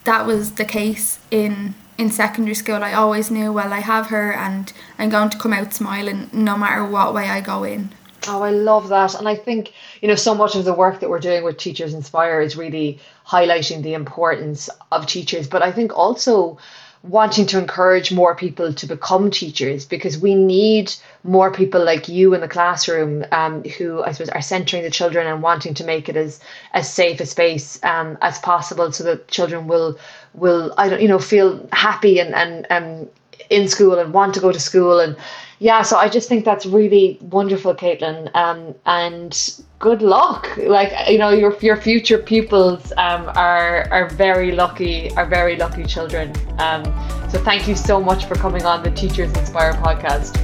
that 0.06 0.26
was 0.26 0.54
the 0.54 0.66
case 0.66 1.20
in 1.32 1.76
in 1.98 2.12
secondary 2.12 2.56
school 2.56 2.84
I 2.84 2.94
always 2.94 3.32
knew 3.32 3.54
well 3.54 3.72
I 3.72 3.80
have 3.80 4.08
her 4.08 4.34
and 4.34 4.72
I'm 5.00 5.10
going 5.10 5.30
to 5.30 5.38
come 5.38 5.54
out 5.54 5.74
smiling 5.74 6.30
no 6.34 6.58
matter 6.58 6.86
what 6.86 7.14
way 7.14 7.30
I 7.30 7.42
go 7.42 7.64
in. 7.64 7.94
Oh, 8.28 8.42
I 8.42 8.52
love 8.52 8.90
that. 8.90 9.16
And 9.16 9.28
I 9.28 9.36
think, 9.36 9.74
you 10.02 10.08
know, 10.08 10.16
so 10.16 10.34
much 10.34 10.56
of 10.56 10.66
the 10.66 10.74
work 10.74 11.00
that 11.00 11.10
we're 11.10 11.20
doing 11.20 11.44
with 11.44 11.58
Teachers 11.58 11.94
Inspire 11.94 12.42
is 12.42 12.56
really 12.56 13.00
highlighting 13.28 13.84
the 13.84 13.94
importance 13.94 14.70
of 14.92 15.06
teachers, 15.06 15.48
but 15.48 15.62
I 15.62 15.72
think 15.72 15.96
also 15.96 16.58
wanting 17.04 17.46
to 17.46 17.60
encourage 17.60 18.12
more 18.12 18.34
people 18.36 18.74
to 18.74 18.88
become 18.88 19.30
teachers 19.30 19.86
because 19.86 20.18
we 20.18 20.34
need 20.34 20.92
more 21.24 21.52
people 21.52 21.84
like 21.84 22.10
you 22.10 22.34
in 22.34 22.42
the 22.42 22.48
classroom 22.48 23.24
um, 23.32 23.64
who 23.64 24.02
I 24.04 24.12
suppose 24.12 24.30
are 24.30 24.42
centering 24.42 24.82
the 24.82 24.90
children 24.90 25.28
and 25.28 25.44
wanting 25.44 25.76
to 25.76 25.84
make 25.84 26.10
it 26.10 26.18
as 26.18 26.40
as 26.74 26.92
safe 26.92 27.20
a 27.20 27.26
space 27.28 27.80
um, 27.84 28.18
as 28.22 28.40
possible 28.40 28.92
so 28.92 29.04
that 29.04 29.28
children 29.28 29.68
will 29.68 30.00
will 30.34 30.74
I 30.80 30.90
don't 30.90 31.02
you 31.02 31.08
know 31.08 31.20
feel 31.20 31.68
happy 31.72 32.20
and 32.20 32.34
and, 32.34 32.66
and 32.72 33.10
in 33.52 33.68
school 33.68 34.00
and 34.00 34.12
want 34.12 34.34
to 34.34 34.40
go 34.40 34.52
to 34.52 34.60
school 34.60 35.00
and 35.00 35.16
yeah, 35.66 35.82
so 35.82 35.98
I 35.98 36.10
just 36.10 36.30
think 36.30 36.46
that's 36.46 36.68
really 36.68 37.18
wonderful, 37.22 37.74
Caitlin. 37.74 38.30
Um, 38.36 38.76
and 38.86 39.34
good 39.80 40.04
luck. 40.04 40.48
Like 40.58 40.94
you 41.10 41.18
know, 41.18 41.32
your 41.32 41.58
your 41.60 41.76
future 41.76 42.20
pupils 42.20 42.94
um, 42.98 43.32
are 43.36 43.88
are 43.90 44.08
very 44.10 44.52
lucky, 44.52 45.12
are 45.14 45.26
very 45.26 45.56
lucky 45.56 45.84
children. 45.84 46.32
Um, 46.60 46.84
so 47.32 47.40
thank 47.40 47.68
you 47.68 47.74
so 47.74 48.00
much 48.00 48.26
for 48.26 48.36
coming 48.36 48.64
on 48.64 48.84
the 48.84 48.92
Teachers 48.92 49.36
Inspire 49.40 49.74
podcast. 49.74 50.36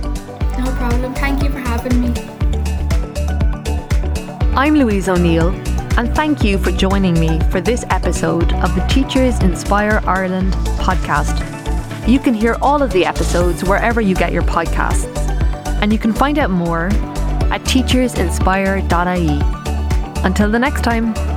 No 0.57 0.71
problem. 0.77 1.13
Thank 1.13 1.43
you 1.43 1.51
for 1.51 1.59
having 1.59 2.01
me. 2.01 2.09
I'm 4.55 4.73
Louise 4.73 5.07
O'Neill, 5.07 5.49
and 5.99 6.15
thank 6.15 6.43
you 6.43 6.57
for 6.57 6.71
joining 6.71 7.13
me 7.19 7.39
for 7.51 7.61
this 7.61 7.85
episode 7.91 8.51
of 8.53 8.73
the 8.73 8.83
Teachers 8.89 9.37
Inspire 9.43 10.01
Ireland 10.07 10.53
podcast. 10.81 11.50
You 12.07 12.19
can 12.19 12.33
hear 12.33 12.57
all 12.61 12.81
of 12.81 12.91
the 12.91 13.05
episodes 13.05 13.63
wherever 13.63 14.01
you 14.01 14.15
get 14.15 14.33
your 14.33 14.43
podcasts, 14.43 15.15
and 15.81 15.93
you 15.93 15.99
can 15.99 16.13
find 16.13 16.39
out 16.39 16.49
more 16.49 16.87
at 17.51 17.61
teachersinspire.ie. 17.61 20.23
Until 20.23 20.51
the 20.51 20.59
next 20.59 20.83
time. 20.83 21.30